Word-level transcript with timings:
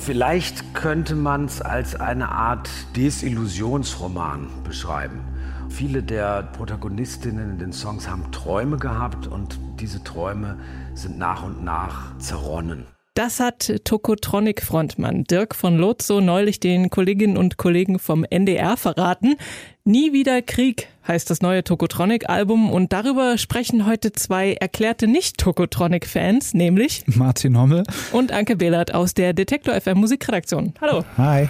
Vielleicht 0.00 0.72
könnte 0.72 1.14
man 1.14 1.44
es 1.44 1.60
als 1.60 1.94
eine 1.94 2.30
Art 2.30 2.70
Desillusionsroman 2.96 4.48
beschreiben. 4.64 5.20
Viele 5.68 6.02
der 6.02 6.42
Protagonistinnen 6.42 7.50
in 7.50 7.58
den 7.58 7.72
Songs 7.74 8.08
haben 8.08 8.32
Träume 8.32 8.78
gehabt 8.78 9.26
und 9.26 9.60
diese 9.78 10.02
Träume 10.02 10.56
sind 10.94 11.18
nach 11.18 11.44
und 11.44 11.62
nach 11.62 12.16
zerronnen. 12.18 12.86
Das 13.12 13.40
hat 13.40 13.70
Tokotronic-Frontmann 13.84 15.24
Dirk 15.24 15.54
von 15.54 15.76
Lotso 15.76 16.22
neulich 16.22 16.60
den 16.60 16.88
Kolleginnen 16.88 17.36
und 17.36 17.58
Kollegen 17.58 17.98
vom 17.98 18.24
NDR 18.24 18.78
verraten. 18.78 19.36
Nie 19.90 20.12
wieder 20.12 20.40
Krieg 20.40 20.86
heißt 21.08 21.30
das 21.30 21.42
neue 21.42 21.64
Tokotronic-Album 21.64 22.70
und 22.70 22.92
darüber 22.92 23.38
sprechen 23.38 23.86
heute 23.86 24.12
zwei 24.12 24.52
erklärte 24.52 25.08
Nicht-Tokotronic-Fans, 25.08 26.54
nämlich 26.54 27.02
Martin 27.06 27.58
Hommel 27.58 27.82
und 28.12 28.30
Anke 28.30 28.54
Behlert 28.54 28.94
aus 28.94 29.14
der 29.14 29.32
Detektor 29.32 29.74
FM 29.74 29.98
Musikredaktion. 29.98 30.74
Hallo. 30.80 31.04
Hi. 31.18 31.48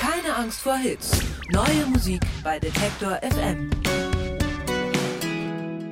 Keine 0.00 0.36
Angst 0.36 0.60
vor 0.60 0.76
Hits. 0.76 1.18
Neue 1.50 1.86
Musik 1.92 2.20
bei 2.44 2.60
Detektor 2.60 3.18
FM. 3.28 3.70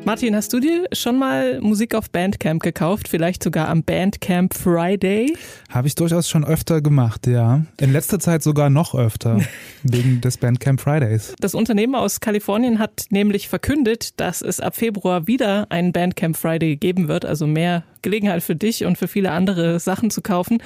Martin, 0.07 0.37
hast 0.37 0.53
du 0.53 0.61
dir 0.61 0.87
schon 0.93 1.19
mal 1.19 1.63
Musik 1.63 1.95
auf 1.95 2.11
Bandcamp 2.11 2.63
gekauft? 2.63 3.09
Vielleicht 3.09 3.43
sogar 3.43 3.69
am 3.69 3.85
Bandcamp 3.85 4.53
Friday? 4.53 5.35
Habe 5.71 5.89
ich 5.89 5.95
durchaus 5.95 6.29
schon 6.29 6.45
öfter 6.45 6.83
gemacht, 6.83 7.27
ja. 7.27 7.65
In 7.81 7.91
letzter 7.91 8.21
Zeit 8.21 8.43
sogar 8.43 8.69
noch 8.69 8.95
öfter, 8.95 9.41
wegen 9.83 10.21
des 10.21 10.37
Bandcamp 10.37 10.83
Fridays. 10.83 11.35
Das 11.41 11.55
Unternehmen 11.55 11.95
aus 11.95 12.21
Kalifornien 12.21 12.79
hat 12.79 13.07
nämlich 13.09 13.49
verkündet, 13.49 14.21
dass 14.21 14.43
es 14.43 14.61
ab 14.61 14.77
Februar 14.77 15.27
wieder 15.27 15.71
einen 15.71 15.93
Bandcamp 15.93 16.37
Friday 16.37 16.77
geben 16.77 17.09
wird, 17.09 17.25
also 17.25 17.47
mehr 17.47 17.83
Gelegenheit 18.05 18.45
für 18.45 18.55
dich 18.55 18.85
und 18.85 18.97
für 18.97 19.09
viele 19.09 19.33
andere 19.33 19.81
Sachen 19.81 20.11
zu 20.11 20.23
kaufen. 20.23 20.63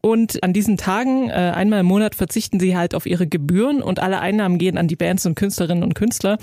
Und 0.00 0.44
an 0.44 0.52
diesen 0.52 0.76
Tagen, 0.76 1.30
äh, 1.30 1.32
einmal 1.32 1.80
im 1.80 1.86
Monat, 1.86 2.14
verzichten 2.14 2.60
sie 2.60 2.76
halt 2.76 2.94
auf 2.94 3.06
ihre 3.06 3.26
Gebühren 3.26 3.82
und 3.82 3.98
alle 3.98 4.20
Einnahmen 4.20 4.58
gehen 4.58 4.78
an 4.78 4.86
die 4.86 4.94
Bands 4.94 5.26
und 5.26 5.34
Künstlerinnen 5.34 5.82
und 5.82 5.94
Künstler. 5.94 6.38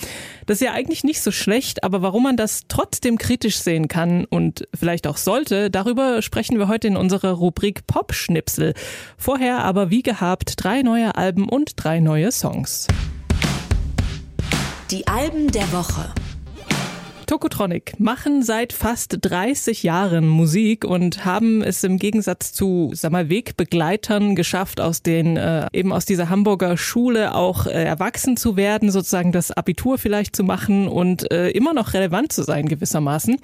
Das 0.47 0.59
ist 0.59 0.65
ja 0.65 0.73
eigentlich 0.73 1.05
nicht 1.05 1.21
so 1.21 1.31
schlecht, 1.31 1.85
aber 1.85 2.01
warum 2.01 2.23
man 2.23 2.35
das 2.35 2.63
trotzdem 2.67 3.17
kritisch 3.17 3.59
sehen 3.59 3.87
kann 3.87 4.25
und 4.25 4.67
vielleicht 4.77 5.07
auch 5.07 5.17
sollte, 5.17 5.69
darüber 5.69 6.21
sprechen 6.21 6.57
wir 6.57 6.67
heute 6.67 6.87
in 6.87 6.97
unserer 6.97 7.31
Rubrik 7.31 7.87
Pop-Schnipsel. 7.87 8.73
Vorher 9.17 9.59
aber 9.59 9.89
wie 9.89 10.03
gehabt 10.03 10.55
drei 10.57 10.81
neue 10.81 11.15
Alben 11.15 11.47
und 11.47 11.73
drei 11.77 12.01
neue 12.01 12.31
Songs. 12.31 12.87
Die 14.89 15.07
Alben 15.07 15.51
der 15.51 15.71
Woche. 15.71 16.13
Tokotronic 17.31 17.97
machen 17.97 18.43
seit 18.43 18.73
fast 18.73 19.19
30 19.21 19.83
Jahren 19.83 20.27
Musik 20.27 20.83
und 20.83 21.23
haben 21.23 21.61
es 21.61 21.81
im 21.85 21.97
Gegensatz 21.97 22.51
zu, 22.51 22.91
sag 22.93 23.13
mal, 23.13 23.29
Wegbegleitern 23.29 24.35
geschafft, 24.35 24.81
aus 24.81 25.01
den 25.01 25.37
äh, 25.37 25.67
eben 25.71 25.93
aus 25.93 26.03
dieser 26.03 26.27
Hamburger 26.27 26.75
Schule 26.75 27.33
auch 27.33 27.67
äh, 27.67 27.85
erwachsen 27.85 28.35
zu 28.35 28.57
werden, 28.57 28.91
sozusagen 28.91 29.31
das 29.31 29.49
Abitur 29.49 29.97
vielleicht 29.97 30.35
zu 30.35 30.43
machen 30.43 30.89
und 30.89 31.31
äh, 31.31 31.51
immer 31.51 31.73
noch 31.73 31.93
relevant 31.93 32.33
zu 32.33 32.43
sein 32.43 32.67
gewissermaßen. 32.67 33.37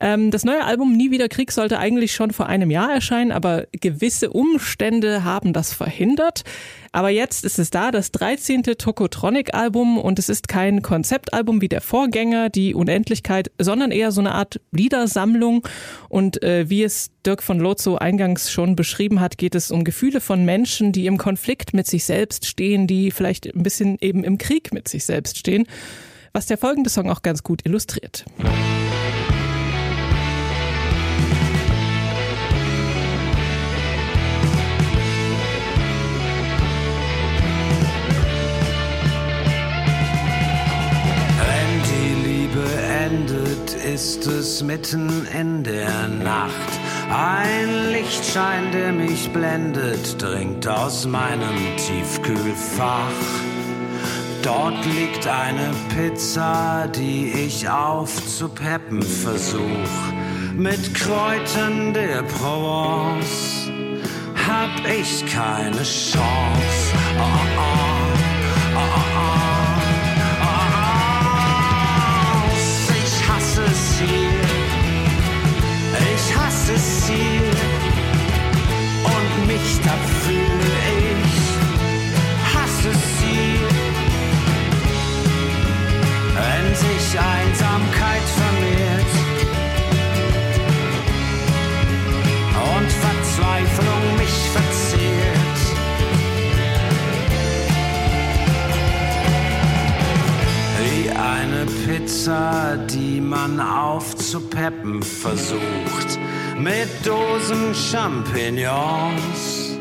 Ähm, 0.00 0.30
das 0.30 0.44
neue 0.44 0.64
Album 0.64 0.96
Nie 0.96 1.10
wieder 1.10 1.28
Krieg 1.28 1.50
sollte 1.52 1.78
eigentlich 1.78 2.12
schon 2.12 2.32
vor 2.32 2.46
einem 2.46 2.70
Jahr 2.70 2.92
erscheinen, 2.92 3.32
aber 3.32 3.66
gewisse 3.72 4.30
Umstände 4.30 5.24
haben 5.24 5.52
das 5.52 5.72
verhindert. 5.72 6.44
Aber 6.92 7.10
jetzt 7.10 7.44
ist 7.44 7.58
es 7.58 7.70
da, 7.70 7.90
das 7.90 8.12
13. 8.12 8.62
Tokotronic-Album 8.62 9.98
und 9.98 10.18
es 10.18 10.28
ist 10.28 10.48
kein 10.48 10.82
Konzeptalbum 10.82 11.60
wie 11.60 11.68
der 11.68 11.80
Vorgänger, 11.80 12.48
die 12.48 12.74
Unendlichkeit, 12.74 13.50
sondern 13.58 13.90
eher 13.90 14.10
so 14.10 14.20
eine 14.20 14.34
Art 14.34 14.60
Liedersammlung. 14.70 15.66
Und 16.08 16.42
äh, 16.42 16.70
wie 16.70 16.82
es 16.82 17.10
Dirk 17.26 17.42
von 17.42 17.58
Lozo 17.58 17.96
eingangs 17.96 18.50
schon 18.50 18.74
beschrieben 18.74 19.20
hat, 19.20 19.36
geht 19.36 19.54
es 19.54 19.70
um 19.70 19.84
Gefühle 19.84 20.20
von 20.20 20.44
Menschen, 20.44 20.92
die 20.92 21.06
im 21.06 21.18
Konflikt 21.18 21.74
mit 21.74 21.86
sich 21.86 22.04
selbst 22.04 22.46
stehen, 22.46 22.86
die 22.86 23.10
vielleicht 23.10 23.46
ein 23.46 23.62
bisschen 23.62 23.98
eben 24.00 24.24
im 24.24 24.38
Krieg 24.38 24.72
mit 24.72 24.88
sich 24.88 25.04
selbst 25.04 25.38
stehen, 25.38 25.66
was 26.32 26.46
der 26.46 26.56
folgende 26.56 26.88
Song 26.88 27.10
auch 27.10 27.22
ganz 27.22 27.42
gut 27.42 27.66
illustriert. 27.66 28.24
Ist 43.98 44.28
es 44.28 44.62
mitten 44.62 45.26
in 45.26 45.64
der 45.64 46.06
Nacht. 46.06 46.70
Ein 47.10 47.90
Lichtschein, 47.90 48.70
der 48.70 48.92
mich 48.92 49.28
blendet, 49.32 50.22
dringt 50.22 50.68
aus 50.68 51.04
meinem 51.04 51.56
Tiefkühlfach. 51.76 53.20
Dort 54.44 54.84
liegt 54.84 55.26
eine 55.26 55.74
Pizza, 55.88 56.86
die 56.94 57.32
ich 57.32 57.68
aufzupeppen 57.68 59.02
versuch. 59.02 59.92
Mit 60.54 60.94
Kräutern 60.94 61.92
der 61.92 62.22
Provence 62.22 63.68
hab 64.46 64.88
ich 64.88 65.26
keine 65.26 65.82
Chance. 65.82 66.94
Oh, 67.18 67.58
oh, 67.58 68.78
oh, 68.78 69.57
großes 76.68 77.06
Ziel. 77.06 77.50
Und 79.04 79.46
mich 79.46 79.80
dafür 79.82 80.58
ich 81.24 81.36
hasse 82.54 82.92
sie, 82.92 83.54
wenn 86.34 86.74
sich 86.74 87.18
Einsamkeit 87.18 88.26
vermehrt 88.40 89.12
und 92.76 92.90
Verzweiflung 92.92 94.16
mich 94.18 94.36
verzehrt. 94.52 95.58
Wie 100.80 101.10
eine 101.10 101.66
Pizza, 101.86 102.76
die 102.88 103.20
man 103.20 103.60
aufzupeppen 103.60 105.02
versucht 105.02 106.18
mit 106.58 106.88
Dosen 107.04 107.74
Champignons 107.74 109.78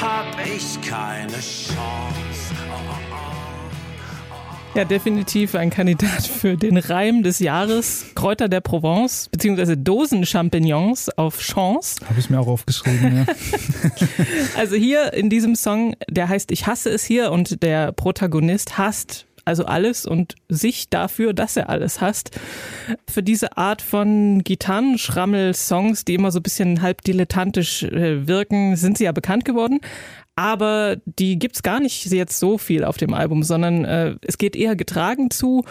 hab 0.00 0.26
ich 0.44 0.80
keine 0.88 1.32
Chance. 1.32 2.54
Ja, 4.74 4.84
definitiv 4.84 5.54
ein 5.54 5.70
Kandidat 5.70 6.26
für 6.26 6.56
den 6.56 6.76
Reim 6.76 7.22
des 7.22 7.40
Jahres. 7.40 8.06
Kräuter 8.14 8.48
der 8.48 8.60
Provence, 8.60 9.28
beziehungsweise 9.28 9.76
Dosen-Champignons 9.76 11.08
auf 11.10 11.40
Chance. 11.40 11.96
Habe 12.08 12.20
ich 12.20 12.30
mir 12.30 12.38
auch 12.38 12.46
aufgeschrieben, 12.46 13.16
ja. 13.16 13.26
also 14.56 14.76
hier 14.76 15.12
in 15.14 15.30
diesem 15.30 15.56
Song, 15.56 15.94
der 16.08 16.28
heißt 16.28 16.52
Ich 16.52 16.66
hasse 16.66 16.90
es 16.90 17.04
hier 17.04 17.32
und 17.32 17.62
der 17.62 17.92
Protagonist 17.92 18.78
hasst 18.78 19.27
also 19.48 19.64
alles 19.64 20.04
und 20.04 20.34
sich 20.48 20.90
dafür, 20.90 21.32
dass 21.32 21.56
er 21.56 21.70
alles 21.70 22.02
hasst. 22.02 22.38
Für 23.10 23.22
diese 23.22 23.56
Art 23.56 23.80
von 23.80 24.44
Gitarrenschrammel-Songs, 24.44 26.04
die 26.04 26.14
immer 26.14 26.30
so 26.30 26.40
ein 26.40 26.42
bisschen 26.42 26.82
halb 26.82 27.00
dilettantisch 27.02 27.82
äh, 27.82 28.26
wirken, 28.28 28.76
sind 28.76 28.98
sie 28.98 29.04
ja 29.04 29.12
bekannt 29.12 29.46
geworden. 29.46 29.80
Aber 30.36 30.96
die 31.06 31.38
gibt's 31.38 31.62
gar 31.62 31.80
nicht 31.80 32.04
jetzt 32.12 32.38
so 32.38 32.58
viel 32.58 32.84
auf 32.84 32.98
dem 32.98 33.14
Album, 33.14 33.42
sondern 33.42 33.86
äh, 33.86 34.16
es 34.20 34.36
geht 34.36 34.54
eher 34.54 34.76
getragen 34.76 35.30
zu. 35.30 35.64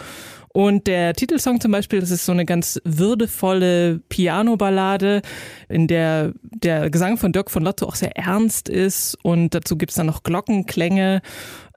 Und 0.58 0.88
der 0.88 1.14
Titelsong 1.14 1.60
zum 1.60 1.70
Beispiel, 1.70 2.00
das 2.00 2.10
ist 2.10 2.26
so 2.26 2.32
eine 2.32 2.44
ganz 2.44 2.80
würdevolle 2.82 4.00
Piano-Ballade, 4.08 5.22
in 5.68 5.86
der 5.86 6.32
der 6.42 6.90
Gesang 6.90 7.16
von 7.16 7.32
Dirk 7.32 7.52
von 7.52 7.62
Lotto 7.62 7.86
auch 7.86 7.94
sehr 7.94 8.16
ernst 8.16 8.68
ist. 8.68 9.16
Und 9.22 9.54
dazu 9.54 9.78
gibt's 9.78 9.94
dann 9.94 10.06
noch 10.06 10.24
Glockenklänge. 10.24 11.22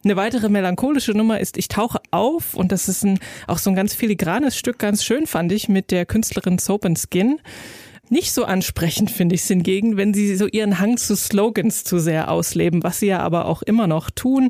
Eine 0.04 0.16
weitere 0.16 0.50
melancholische 0.50 1.12
Nummer 1.12 1.40
ist 1.40 1.60
Ich 1.60 1.68
tauche 1.68 2.00
auf. 2.10 2.56
Und 2.56 2.72
das 2.72 2.90
ist 2.90 3.04
ein, 3.04 3.20
auch 3.46 3.60
so 3.60 3.70
ein 3.70 3.76
ganz 3.76 3.94
filigranes 3.94 4.58
Stück, 4.58 4.80
ganz 4.80 5.04
schön 5.04 5.28
fand 5.28 5.52
ich 5.52 5.70
mit 5.70 5.92
der 5.92 6.08
Künstlerin 6.08 6.58
Soap 6.58 6.84
and 6.84 6.98
Skin. 6.98 7.40
Nicht 8.12 8.34
so 8.34 8.44
ansprechend 8.44 9.10
finde 9.10 9.36
ich 9.36 9.42
es 9.44 9.48
hingegen, 9.48 9.96
wenn 9.96 10.14
sie 10.14 10.36
so 10.36 10.46
ihren 10.46 10.80
Hang 10.80 10.98
zu 10.98 11.16
Slogans 11.16 11.86
zu 11.86 11.98
sehr 11.98 12.30
ausleben, 12.30 12.84
was 12.84 13.00
sie 13.00 13.06
ja 13.06 13.20
aber 13.20 13.46
auch 13.46 13.62
immer 13.62 13.88
noch 13.88 14.10
tun. 14.10 14.50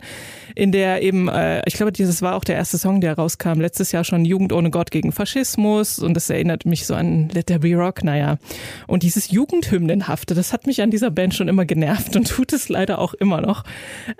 In 0.55 0.71
der 0.71 1.03
eben, 1.03 1.29
äh, 1.29 1.61
ich 1.67 1.75
glaube, 1.75 1.91
dieses 1.91 2.23
war 2.23 2.33
auch 2.33 2.43
der 2.43 2.55
erste 2.55 2.79
Song, 2.79 3.01
der 3.01 3.13
rauskam, 3.13 3.61
letztes 3.61 3.91
Jahr 3.91 4.03
schon 4.03 4.25
Jugend 4.25 4.51
ohne 4.51 4.71
Gott 4.71 4.89
gegen 4.89 5.11
Faschismus 5.11 5.99
und 5.99 6.15
das 6.15 6.27
erinnert 6.31 6.65
mich 6.65 6.87
so 6.87 6.95
an 6.95 7.29
Let 7.29 7.45
There 7.45 7.59
Be 7.59 7.75
Rock, 7.75 8.03
naja. 8.03 8.39
Und 8.87 9.03
dieses 9.03 9.29
Jugendhymnenhafte, 9.29 10.33
das 10.33 10.53
hat 10.53 10.65
mich 10.65 10.81
an 10.81 10.89
dieser 10.89 11.11
Band 11.11 11.35
schon 11.35 11.47
immer 11.47 11.65
genervt 11.65 12.15
und 12.15 12.29
tut 12.29 12.53
es 12.53 12.67
leider 12.67 12.97
auch 12.97 13.13
immer 13.13 13.41
noch. 13.41 13.63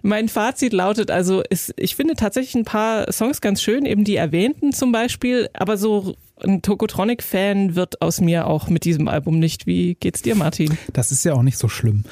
Mein 0.04 0.30
Fazit 0.30 0.72
lautet 0.72 1.10
also, 1.10 1.42
ist, 1.50 1.74
ich 1.78 1.96
finde 1.96 2.14
tatsächlich 2.14 2.54
ein 2.54 2.66
paar 2.66 3.12
Songs 3.12 3.42
ganz 3.42 3.64
schön, 3.64 3.88
eben 3.88 4.04
die 4.04 4.18
erwähnten 4.18 4.72
zum 4.72 4.92
Beispiel, 4.92 5.50
aber 5.56 5.78
so 5.78 6.16
ein 6.44 6.62
Tokotronic-Fan 6.62 7.76
wird 7.76 8.02
aus 8.02 8.22
mir 8.22 8.48
auch 8.48 8.70
mit 8.70 8.86
diesem 8.86 9.08
Album 9.08 9.40
nicht. 9.40 9.68
Wie 9.68 9.96
geht's 9.96 10.22
dir, 10.22 10.36
Martin? 10.36 10.78
Das 10.94 11.12
ist 11.12 11.24
ja 11.24 11.34
auch 11.34 11.44
nicht 11.44 11.58
so 11.58 11.68
schlimm. 11.68 12.04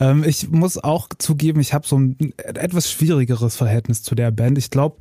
Ähm, 0.00 0.24
ich 0.24 0.50
muss 0.50 0.82
auch 0.82 1.08
zugeben, 1.18 1.60
ich 1.60 1.74
habe 1.74 1.86
so 1.86 1.98
ein 1.98 2.32
etwas 2.36 2.90
schwierigeres 2.90 3.56
Verhältnis 3.56 4.02
zu 4.02 4.14
der 4.14 4.30
Band. 4.30 4.58
Ich 4.58 4.70
glaube, 4.70 4.98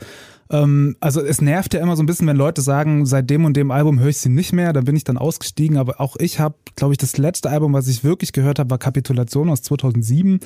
ähm, 0.49 0.95
also 0.99 1.21
es 1.21 1.41
nervt 1.41 1.73
ja 1.73 1.81
immer 1.81 1.95
so 1.95 2.03
ein 2.03 2.05
bisschen, 2.05 2.27
wenn 2.27 2.37
Leute 2.37 2.61
sagen, 2.61 3.05
seit 3.05 3.29
dem 3.29 3.45
und 3.45 3.57
dem 3.57 3.71
Album 3.71 3.99
höre 3.99 4.09
ich 4.09 4.17
sie 4.17 4.29
nicht 4.29 4.53
mehr, 4.53 4.73
da 4.73 4.81
bin 4.81 4.95
ich 4.95 5.03
dann 5.03 5.17
ausgestiegen, 5.17 5.77
aber 5.77 5.99
auch 5.99 6.15
ich 6.17 6.39
habe, 6.39 6.55
glaube 6.75 6.93
ich, 6.93 6.97
das 6.97 7.17
letzte 7.17 7.49
Album, 7.49 7.73
was 7.73 7.87
ich 7.87 8.03
wirklich 8.03 8.31
gehört 8.31 8.59
habe, 8.59 8.69
war 8.69 8.77
Kapitulation 8.77 9.49
aus 9.49 9.61
2007 9.61 10.39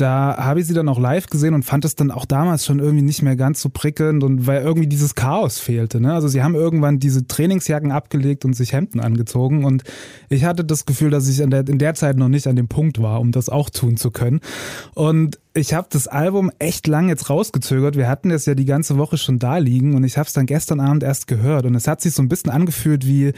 da 0.00 0.36
habe 0.38 0.60
ich 0.60 0.66
sie 0.66 0.74
dann 0.74 0.88
auch 0.88 1.00
live 1.00 1.26
gesehen 1.26 1.54
und 1.54 1.64
fand 1.64 1.84
es 1.84 1.96
dann 1.96 2.12
auch 2.12 2.24
damals 2.24 2.64
schon 2.64 2.78
irgendwie 2.78 3.02
nicht 3.02 3.22
mehr 3.22 3.34
ganz 3.34 3.60
so 3.60 3.68
prickelnd 3.68 4.22
und 4.22 4.46
weil 4.46 4.62
irgendwie 4.62 4.86
dieses 4.86 5.16
Chaos 5.16 5.58
fehlte. 5.58 6.00
Ne? 6.00 6.14
Also 6.14 6.28
sie 6.28 6.42
haben 6.42 6.54
irgendwann 6.54 7.00
diese 7.00 7.26
Trainingsjacken 7.26 7.90
abgelegt 7.90 8.44
und 8.44 8.54
sich 8.54 8.72
Hemden 8.72 9.00
angezogen 9.00 9.64
und 9.64 9.82
ich 10.28 10.44
hatte 10.44 10.64
das 10.64 10.86
Gefühl, 10.86 11.10
dass 11.10 11.28
ich 11.28 11.40
in 11.40 11.50
der, 11.50 11.66
in 11.66 11.78
der 11.78 11.94
Zeit 11.94 12.16
noch 12.16 12.28
nicht 12.28 12.46
an 12.46 12.54
dem 12.54 12.68
Punkt 12.68 13.02
war, 13.02 13.20
um 13.20 13.32
das 13.32 13.48
auch 13.48 13.70
tun 13.70 13.96
zu 13.96 14.12
können. 14.12 14.40
Und 14.94 15.40
ich 15.52 15.74
habe 15.74 15.88
das 15.90 16.06
Album 16.06 16.52
echt 16.60 16.86
lang 16.86 17.08
jetzt 17.08 17.28
rausgezögert. 17.28 17.96
Wir 17.96 18.08
hatten 18.08 18.30
es 18.30 18.46
ja 18.46 18.54
die 18.54 18.66
ganze 18.66 18.98
Woche 18.98 19.18
schon 19.18 19.40
da 19.40 19.58
liegen 19.58 19.96
und 19.96 20.04
ich 20.04 20.16
habe 20.16 20.28
es 20.28 20.32
dann 20.32 20.46
gestern 20.46 20.78
Abend 20.78 21.02
erst 21.02 21.26
gehört 21.26 21.66
und 21.66 21.74
es 21.74 21.88
hat 21.88 22.00
sich 22.00 22.14
so 22.14 22.22
ein 22.22 22.28
bisschen 22.28 22.52
angefühlt 22.52 23.04
wie 23.04 23.32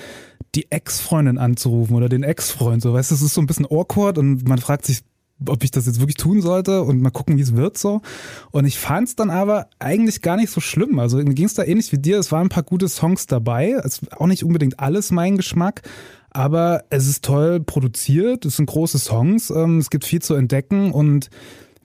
die 0.55 0.71
Ex-Freundin 0.71 1.39
anzurufen 1.39 1.97
oder 1.97 2.11
den 2.11 2.23
Ex-Freund. 2.23 2.83
So, 2.83 2.93
weißt 2.93 3.13
du, 3.13 3.15
es 3.15 3.23
ist 3.23 3.35
so 3.35 3.41
ein 3.41 3.47
bisschen 3.47 3.67
awkward 3.67 4.19
und 4.19 4.47
man 4.47 4.59
fragt 4.59 4.85
sich, 4.85 5.03
ob 5.47 5.65
ich 5.65 5.71
das 5.71 5.87
jetzt 5.87 6.01
wirklich 6.01 6.17
tun 6.17 6.43
sollte 6.43 6.83
und 6.83 7.01
mal 7.01 7.11
gucken, 7.11 7.37
wie 7.37 7.43
es 7.43 7.57
wird 7.57 7.79
so. 7.79 8.03
Und 8.51 8.65
ich 8.65 8.79
fand 8.79 9.09
es 9.09 9.17
dann 9.17 9.31
aber 9.31 9.69
eigentlich 9.79 10.23
gar 10.23 10.37
nicht 10.37 10.51
so 10.51 10.61
schlimm. 10.61 10.99
Also 10.99 11.19
mir 11.19 11.35
ging 11.35 11.47
es 11.47 11.55
da 11.55 11.65
ähnlich 11.65 11.93
wie 11.93 11.99
dir. 11.99 12.19
Es 12.19 12.33
waren 12.33 12.47
ein 12.47 12.51
paar 12.51 12.63
gute 12.63 12.89
Songs 12.89 13.27
dabei. 13.27 13.71
Es 13.85 13.99
ist 13.99 14.13
auch 14.21 14.27
nicht 14.27 14.45
unbedingt 14.45 14.81
alles 14.81 15.11
mein 15.11 15.37
Geschmack. 15.37 15.83
Aber 16.31 16.85
es 16.91 17.09
ist 17.09 17.25
toll 17.25 17.61
produziert, 17.61 18.45
es 18.45 18.57
sind 18.57 18.67
große 18.67 19.01
Songs, 19.01 19.51
ähm, 19.51 19.79
es 19.79 19.91
gibt 19.91 20.05
viel 20.05 20.23
zu 20.23 20.35
entdecken 20.35 20.93
und 20.93 21.29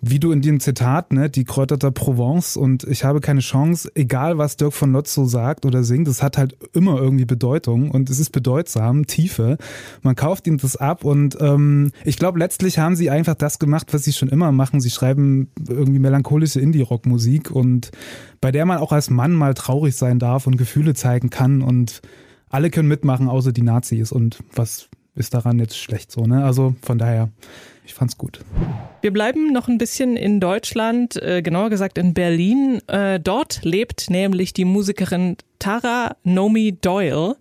wie 0.07 0.19
du 0.19 0.31
in 0.31 0.43
dem 0.43 0.59
Zitat, 0.59 1.11
ne, 1.11 1.31
die 1.31 1.45
Kräuter 1.45 1.77
der 1.77 1.89
Provence 1.89 2.57
und 2.57 2.83
ich 2.83 3.03
habe 3.03 3.21
keine 3.21 3.39
Chance, 3.39 3.89
egal 3.95 4.37
was 4.37 4.55
Dirk 4.55 4.73
von 4.73 4.91
Lotzo 4.91 5.25
sagt 5.25 5.65
oder 5.65 5.83
singt, 5.83 6.07
es 6.07 6.21
hat 6.21 6.37
halt 6.37 6.55
immer 6.73 7.01
irgendwie 7.01 7.25
Bedeutung 7.25 7.89
und 7.89 8.11
es 8.11 8.19
ist 8.19 8.29
bedeutsam, 8.29 9.07
Tiefe. 9.07 9.57
Man 10.03 10.15
kauft 10.15 10.45
ihm 10.45 10.59
das 10.59 10.75
ab 10.75 11.03
und 11.03 11.37
ähm, 11.41 11.91
ich 12.03 12.17
glaube, 12.17 12.37
letztlich 12.37 12.77
haben 12.77 12.95
sie 12.95 13.09
einfach 13.09 13.33
das 13.33 13.57
gemacht, 13.57 13.95
was 13.95 14.03
sie 14.03 14.13
schon 14.13 14.29
immer 14.29 14.51
machen. 14.51 14.79
Sie 14.79 14.91
schreiben 14.91 15.49
irgendwie 15.67 15.99
melancholische 15.99 16.61
Indie-Rock-Musik 16.61 17.49
und 17.49 17.89
bei 18.41 18.51
der 18.51 18.67
man 18.67 18.77
auch 18.77 18.91
als 18.91 19.09
Mann 19.09 19.33
mal 19.33 19.55
traurig 19.55 19.95
sein 19.95 20.19
darf 20.19 20.45
und 20.45 20.57
Gefühle 20.57 20.93
zeigen 20.93 21.31
kann 21.31 21.63
und 21.63 22.03
alle 22.49 22.69
können 22.69 22.87
mitmachen, 22.87 23.27
außer 23.27 23.51
die 23.51 23.63
Nazis 23.63 24.11
und 24.11 24.43
was 24.53 24.87
ist 25.15 25.33
daran 25.33 25.59
jetzt 25.59 25.77
schlecht 25.77 26.11
so, 26.11 26.25
ne? 26.25 26.43
Also 26.43 26.75
von 26.81 26.97
daher 26.97 27.29
ich 27.85 27.93
fand's 27.93 28.17
gut. 28.17 28.39
Wir 29.01 29.13
bleiben 29.13 29.53
noch 29.53 29.67
ein 29.67 29.77
bisschen 29.77 30.17
in 30.17 30.39
Deutschland, 30.39 31.21
äh, 31.21 31.43
genauer 31.43 31.69
gesagt 31.69 31.99
in 31.99 32.15
Berlin. 32.15 32.81
Äh, 32.87 33.19
dort 33.19 33.63
lebt 33.63 34.09
nämlich 34.09 34.53
die 34.53 34.65
Musikerin 34.65 35.37
Tara 35.59 36.15
Nomi 36.23 36.77
Doyle. 36.81 37.35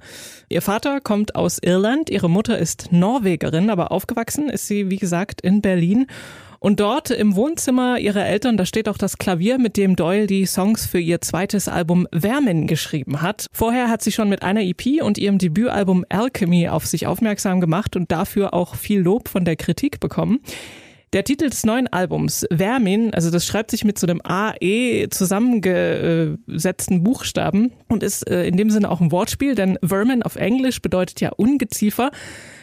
Ihr 0.51 0.61
Vater 0.61 1.01
kommt 1.01 1.35
aus 1.35 1.59
Irland, 1.59 2.11
ihre 2.11 2.29
Mutter 2.29 2.59
ist 2.59 2.93
Norwegerin, 2.93 3.71
aber 3.71 3.91
aufgewachsen 3.91 4.51
ist 4.51 4.67
sie, 4.67 4.91
wie 4.91 4.99
gesagt, 4.99 5.41
in 5.41 5.63
Berlin. 5.63 6.07
Und 6.65 6.81
dort 6.81 7.11
im 7.11 7.37
Wohnzimmer 7.37 7.99
ihrer 7.99 8.25
Eltern, 8.25 8.57
da 8.57 8.65
steht 8.65 8.89
auch 8.89 8.97
das 8.97 9.19
Klavier, 9.19 9.59
mit 9.59 9.77
dem 9.77 9.97
Doyle 9.97 10.27
die 10.27 10.47
Songs 10.47 10.87
für 10.87 10.99
ihr 10.99 11.21
zweites 11.21 11.69
Album 11.69 12.09
Vermin 12.11 12.67
geschrieben 12.67 13.21
hat. 13.21 13.49
Vorher 13.53 13.91
hat 13.91 14.01
sie 14.01 14.13
schon 14.13 14.31
mit 14.31 14.43
einer 14.43 14.63
EP 14.63 15.03
und 15.03 15.19
ihrem 15.19 15.37
Debütalbum 15.37 16.07
Alchemy 16.09 16.71
auf 16.71 16.87
sich 16.87 17.07
aufmerksam 17.07 17.61
gemacht 17.61 17.97
und 17.97 18.11
dafür 18.11 18.55
auch 18.55 18.77
viel 18.77 19.01
Lob 19.01 19.29
von 19.29 19.45
der 19.45 19.57
Kritik 19.57 20.01
bekommen. 20.01 20.41
Der 21.13 21.25
Titel 21.25 21.51
des 21.51 21.67
neuen 21.67 21.87
Albums, 21.87 22.47
Vermin, 22.51 23.13
also 23.13 23.31
das 23.31 23.45
schreibt 23.45 23.71
sich 23.71 23.85
mit 23.85 23.99
so 23.99 24.07
einem 24.07 24.23
AE 24.25 25.09
zusammengesetzten 25.11 27.05
Buchstaben 27.05 27.73
und 27.91 28.03
ist 28.03 28.27
äh, 28.31 28.47
in 28.47 28.57
dem 28.57 28.71
Sinne 28.71 28.91
auch 28.91 29.03
ein 29.03 29.13
Wortspiel, 29.13 29.55
denn 29.55 29.79
Vermin 29.85 30.23
auf 30.23 30.37
Englisch 30.37 30.81
bedeutet 30.81 31.21
ja 31.21 31.29
Ungeziefer. 31.37 32.11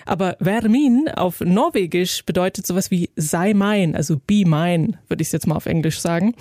Aber 0.05 0.37
Vermin 0.39 1.09
auf 1.09 1.41
Norwegisch 1.41 2.25
bedeutet 2.25 2.65
sowas 2.65 2.91
wie 2.91 3.09
sei 3.15 3.53
mein, 3.53 3.95
also 3.95 4.17
be 4.17 4.45
mine, 4.45 4.99
würde 5.07 5.21
ich 5.21 5.27
es 5.27 5.31
jetzt 5.31 5.47
mal 5.47 5.55
auf 5.55 5.65
Englisch 5.65 5.99
sagen. 5.99 6.35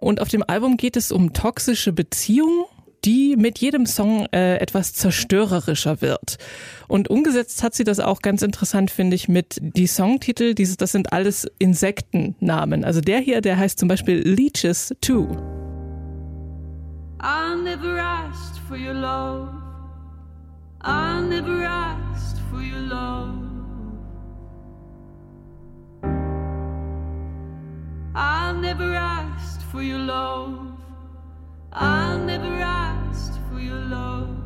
Und 0.00 0.20
auf 0.20 0.28
dem 0.28 0.42
Album 0.46 0.76
geht 0.76 0.96
es 0.96 1.12
um 1.12 1.32
toxische 1.32 1.92
Beziehungen, 1.92 2.64
die 3.04 3.36
mit 3.36 3.58
jedem 3.58 3.86
Song 3.86 4.26
äh, 4.32 4.56
etwas 4.58 4.94
zerstörerischer 4.94 6.00
wird. 6.00 6.38
Und 6.88 7.08
umgesetzt 7.08 7.62
hat 7.62 7.74
sie 7.74 7.84
das 7.84 8.00
auch 8.00 8.20
ganz 8.20 8.42
interessant, 8.42 8.90
finde 8.90 9.16
ich, 9.16 9.28
mit 9.28 9.58
die 9.60 9.86
Songtitel, 9.86 10.54
dieses, 10.54 10.76
das 10.76 10.92
sind 10.92 11.12
alles 11.12 11.46
Insektennamen. 11.58 12.84
Also 12.84 13.00
der 13.00 13.18
hier, 13.18 13.40
der 13.40 13.58
heißt 13.58 13.78
zum 13.78 13.88
Beispiel 13.88 14.18
Leeches 14.18 14.94
2. 15.02 15.36
I 17.24 17.54
never 17.62 18.00
asked 18.00 18.58
for 18.68 18.76
your 18.76 18.94
love. 18.94 19.48
I 20.84 21.20
never 21.20 21.64
asked 21.64 22.41
for 22.52 22.60
your 22.60 22.80
love. 22.80 23.38
I 28.14 28.52
never 28.52 28.94
asked 28.94 29.62
for 29.62 29.82
your 29.82 30.00
love. 30.00 30.76
I 31.72 32.18
never 32.18 32.54
asked 32.60 33.40
for 33.48 33.58
your 33.58 33.80
love. 33.80 34.36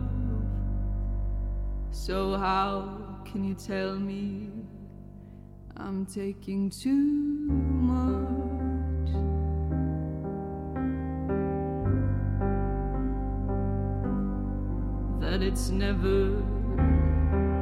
So, 1.90 2.36
how 2.36 3.22
can 3.24 3.42
you 3.42 3.54
tell 3.54 3.96
me 3.96 4.50
I'm 5.76 6.06
taking 6.06 6.70
too 6.70 6.92
much? 7.90 9.10
That 15.20 15.42
it's 15.42 15.70
never 15.70 16.44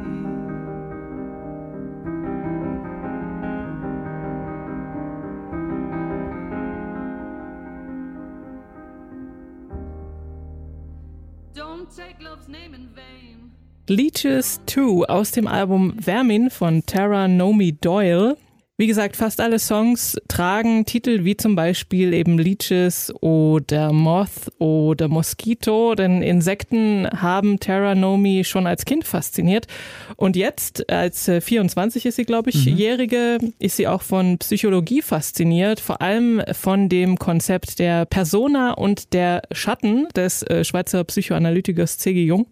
to 12.88 13.72
Leeches 13.88 14.60
2 14.66 15.08
aus 15.08 15.32
dem 15.32 15.48
Album 15.48 15.98
Vermin 15.98 16.50
von 16.50 16.84
Tara 16.86 17.28
Nomi 17.28 17.72
Doyle. 17.72 18.36
Wie 18.82 18.88
gesagt, 18.88 19.14
fast 19.14 19.40
alle 19.40 19.60
Songs 19.60 20.16
tragen 20.26 20.84
Titel 20.84 21.22
wie 21.22 21.36
zum 21.36 21.54
Beispiel 21.54 22.12
eben 22.12 22.36
Leeches 22.36 23.14
oder 23.20 23.92
Moth 23.92 24.50
oder 24.58 25.06
Mosquito, 25.06 25.94
denn 25.94 26.20
Insekten 26.20 27.08
haben 27.08 27.60
Tara 27.60 27.94
Nomi 27.94 28.42
schon 28.42 28.66
als 28.66 28.84
Kind 28.84 29.04
fasziniert. 29.04 29.68
Und 30.16 30.34
jetzt, 30.34 30.90
als 30.90 31.30
24 31.30 32.06
ist 32.06 32.16
sie, 32.16 32.24
glaube 32.24 32.50
ich, 32.50 32.66
mhm. 32.66 32.76
Jährige, 32.76 33.38
ist 33.60 33.76
sie 33.76 33.86
auch 33.86 34.02
von 34.02 34.38
Psychologie 34.38 35.00
fasziniert, 35.00 35.78
vor 35.78 36.02
allem 36.02 36.42
von 36.50 36.88
dem 36.88 37.20
Konzept 37.20 37.78
der 37.78 38.04
Persona 38.04 38.72
und 38.72 39.12
der 39.12 39.42
Schatten 39.52 40.08
des 40.16 40.42
äh, 40.42 40.64
Schweizer 40.64 41.04
Psychoanalytikers 41.04 41.98
C.G. 41.98 42.24
Jung. 42.24 42.48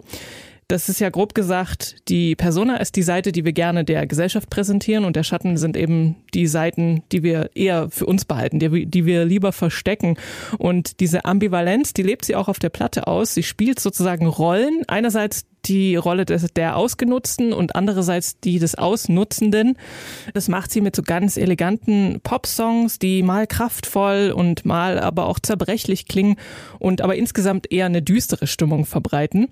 Das 0.71 0.89
ist 0.89 1.01
ja 1.01 1.11
grob 1.11 1.35
gesagt, 1.35 1.97
die 2.09 2.37
Persona 2.37 2.77
ist 2.77 2.95
die 2.95 3.03
Seite, 3.03 3.33
die 3.33 3.45
wir 3.45 3.53
gerne 3.53 3.83
der 3.85 4.07
Gesellschaft 4.07 4.51
präsentieren 4.51 5.05
und 5.05 5.17
der 5.17 5.25
Schatten 5.25 5.57
sind 5.57 5.77
eben 5.77 6.15
die 6.33 6.47
Seiten, 6.47 7.03
die 7.11 7.25
wir 7.25 7.51
eher 7.57 7.91
für 7.91 8.07
uns 8.07 8.25
behalten, 8.25 8.61
die, 8.61 8.87
die 8.87 9.05
wir 9.05 9.25
lieber 9.25 9.51
verstecken. 9.51 10.17
Und 10.59 11.01
diese 11.01 11.25
Ambivalenz, 11.25 11.93
die 11.93 12.05
lebt 12.05 12.25
sie 12.25 12.37
auch 12.37 12.47
auf 12.47 12.61
der 12.61 12.69
Platte 12.69 13.09
aus. 13.09 13.35
Sie 13.35 13.43
spielt 13.43 13.81
sozusagen 13.81 14.29
Rollen. 14.29 14.85
Einerseits 14.87 15.45
die 15.67 15.97
Rolle 15.97 16.25
des, 16.25 16.53
der 16.53 16.77
Ausgenutzten 16.77 17.53
und 17.53 17.77
andererseits 17.77 18.41
die 18.41 18.59
des 18.59 18.75
Ausnutzenden. 18.75 19.77
Das 20.35 20.49
macht 20.49 20.71
sie 20.71 20.81
mit 20.81 20.97
so 20.97 21.03
ganz 21.03 21.37
eleganten 21.37 22.21
Pop-Songs, 22.23 22.99
die 22.99 23.23
mal 23.23 23.47
kraftvoll 23.47 24.33
und 24.35 24.65
mal 24.65 24.99
aber 24.99 25.27
auch 25.27 25.39
zerbrechlich 25.39 26.07
klingen 26.07 26.37
und 26.79 27.03
aber 27.03 27.17
insgesamt 27.17 27.71
eher 27.71 27.87
eine 27.87 28.03
düstere 28.03 28.47
Stimmung 28.47 28.85
verbreiten. 28.87 29.49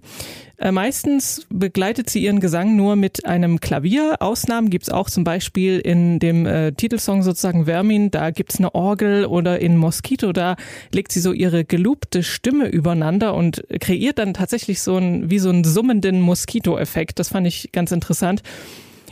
Äh, 0.58 0.72
meistens 0.72 1.46
begleitet 1.50 2.10
sie 2.10 2.24
ihren 2.24 2.40
Gesang 2.40 2.74
nur 2.74 2.96
mit 2.96 3.24
einem 3.24 3.60
Klavier. 3.60 4.16
Ausnahmen 4.18 4.70
gibt's 4.70 4.90
auch 4.90 5.08
zum 5.08 5.22
Beispiel 5.22 5.78
in 5.78 6.18
dem 6.18 6.46
äh, 6.46 6.72
Titelsong 6.72 7.22
sozusagen 7.22 7.66
Vermin, 7.66 8.10
da 8.10 8.30
gibt's 8.30 8.58
eine 8.58 8.74
Orgel 8.74 9.24
oder 9.24 9.60
in 9.60 9.76
Mosquito, 9.76 10.32
da 10.32 10.56
legt 10.92 11.12
sie 11.12 11.20
so 11.20 11.32
ihre 11.32 11.64
gelobte 11.64 12.24
Stimme 12.24 12.68
übereinander 12.68 13.34
und 13.34 13.62
kreiert 13.80 14.18
dann 14.18 14.34
tatsächlich 14.34 14.82
so 14.82 14.96
ein, 14.96 15.30
wie 15.30 15.38
so 15.38 15.48
einen 15.48 15.62
summenden 15.98 16.20
Mosquito-Effekt. 16.20 17.18
Das 17.18 17.28
fand 17.28 17.46
ich 17.46 17.70
ganz 17.72 17.92
interessant. 17.92 18.42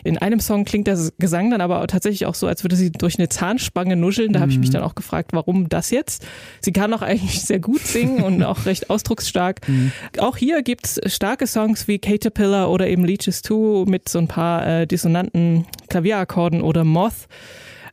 In 0.04 0.18
einem 0.18 0.38
Song 0.38 0.64
klingt 0.64 0.86
der 0.86 0.96
Gesang 1.18 1.50
dann 1.50 1.60
aber 1.60 1.84
tatsächlich 1.88 2.26
auch 2.26 2.36
so, 2.36 2.46
als 2.46 2.62
würde 2.62 2.76
sie 2.76 2.92
durch 2.92 3.18
eine 3.18 3.28
Zahnspange 3.28 3.96
nuscheln. 3.96 4.32
Da 4.32 4.38
habe 4.38 4.52
ich 4.52 4.58
mich 4.58 4.68
mhm. 4.68 4.74
dann 4.74 4.82
auch 4.84 4.94
gefragt, 4.94 5.32
warum 5.32 5.68
das 5.68 5.90
jetzt? 5.90 6.24
Sie 6.60 6.72
kann 6.72 6.92
auch 6.94 7.02
eigentlich 7.02 7.42
sehr 7.42 7.58
gut 7.58 7.80
singen 7.80 8.22
und 8.22 8.44
auch 8.44 8.66
recht 8.66 8.88
ausdrucksstark. 8.88 9.66
Mhm. 9.68 9.90
Auch 10.18 10.36
hier 10.36 10.62
gibt's 10.62 11.00
starke 11.06 11.48
Songs 11.48 11.88
wie 11.88 11.98
Caterpillar 11.98 12.70
oder 12.70 12.86
eben 12.86 13.04
Leeches 13.04 13.42
2 13.42 13.90
mit 13.90 14.08
so 14.08 14.20
ein 14.20 14.28
paar 14.28 14.64
äh, 14.64 14.86
dissonanten 14.86 15.66
Klavierakkorden 15.88 16.62
oder 16.62 16.84
Moth. 16.84 17.26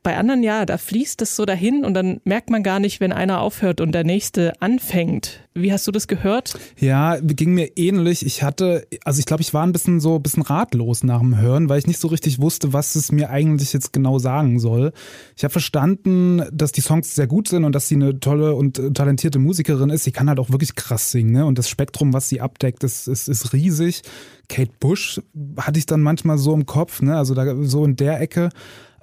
Bei 0.03 0.17
anderen 0.17 0.43
ja, 0.43 0.65
da 0.65 0.77
fließt 0.77 1.21
es 1.21 1.37
so 1.37 1.45
dahin 1.45 1.85
und 1.85 1.93
dann 1.93 2.19
merkt 2.25 2.49
man 2.49 2.61
gar 2.61 2.81
nicht, 2.81 2.99
wenn 2.99 3.13
einer 3.13 3.39
aufhört 3.39 3.79
und 3.79 3.93
der 3.93 4.03
nächste 4.03 4.51
anfängt. 4.61 5.39
Wie 5.53 5.71
hast 5.71 5.87
du 5.87 5.91
das 5.91 6.09
gehört? 6.09 6.55
Ja, 6.77 7.17
ging 7.21 7.53
mir 7.53 7.77
ähnlich. 7.77 8.25
Ich 8.25 8.43
hatte, 8.43 8.85
also 9.05 9.19
ich 9.19 9.25
glaube, 9.25 9.41
ich 9.43 9.53
war 9.53 9.65
ein 9.65 9.71
bisschen 9.71 10.01
so 10.01 10.15
ein 10.15 10.21
bisschen 10.21 10.43
ratlos 10.43 11.03
nach 11.03 11.19
dem 11.19 11.37
Hören, 11.39 11.69
weil 11.69 11.79
ich 11.79 11.87
nicht 11.87 11.99
so 11.99 12.09
richtig 12.09 12.41
wusste, 12.41 12.73
was 12.73 12.95
es 12.95 13.13
mir 13.13 13.29
eigentlich 13.29 13.71
jetzt 13.71 13.93
genau 13.93 14.19
sagen 14.19 14.59
soll. 14.59 14.91
Ich 15.37 15.45
habe 15.45 15.53
verstanden, 15.53 16.43
dass 16.51 16.73
die 16.73 16.81
Songs 16.81 17.15
sehr 17.15 17.27
gut 17.27 17.47
sind 17.47 17.63
und 17.63 17.73
dass 17.73 17.87
sie 17.87 17.95
eine 17.95 18.19
tolle 18.19 18.55
und 18.55 18.81
talentierte 18.93 19.39
Musikerin 19.39 19.89
ist. 19.89 20.03
Sie 20.03 20.11
kann 20.11 20.27
halt 20.27 20.39
auch 20.39 20.49
wirklich 20.49 20.75
krass 20.75 21.11
singen, 21.11 21.31
ne? 21.31 21.45
Und 21.45 21.57
das 21.57 21.69
Spektrum, 21.69 22.11
was 22.11 22.27
sie 22.27 22.41
abdeckt, 22.41 22.83
ist, 22.83 23.07
ist, 23.07 23.29
ist 23.29 23.53
riesig. 23.53 24.01
Kate 24.49 24.71
Bush 24.79 25.21
hatte 25.57 25.79
ich 25.79 25.85
dann 25.85 26.01
manchmal 26.01 26.37
so 26.37 26.53
im 26.53 26.65
Kopf, 26.65 27.01
ne? 27.01 27.15
Also 27.15 27.35
da 27.35 27.55
so 27.63 27.85
in 27.85 27.95
der 27.95 28.19
Ecke. 28.19 28.49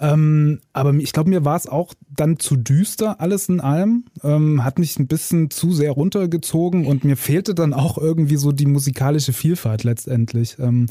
Ähm, 0.01 0.61
aber 0.73 0.95
ich 0.95 1.13
glaube, 1.13 1.29
mir 1.29 1.45
war 1.45 1.57
es 1.57 1.67
auch 1.67 1.93
dann 2.09 2.39
zu 2.39 2.57
düster, 2.57 3.21
alles 3.21 3.49
in 3.49 3.61
allem. 3.61 4.05
Ähm, 4.25 4.65
hat 4.65 4.79
mich 4.79 4.99
ein 4.99 5.07
bisschen 5.07 5.51
zu 5.51 5.73
sehr 5.73 5.93
runtergezogen 5.93 6.87
und 6.87 7.05
mir 7.05 7.17
fehlte 7.17 7.55
dann 7.55 7.75
auch 7.75 7.99
irgendwie 7.99 8.37
so 8.37 8.51
die 8.51 8.67
musikalische 8.67 9.35
Vielfalt 9.35 9.85
letztendlich. 9.85 10.57
Ähm, 10.59 10.87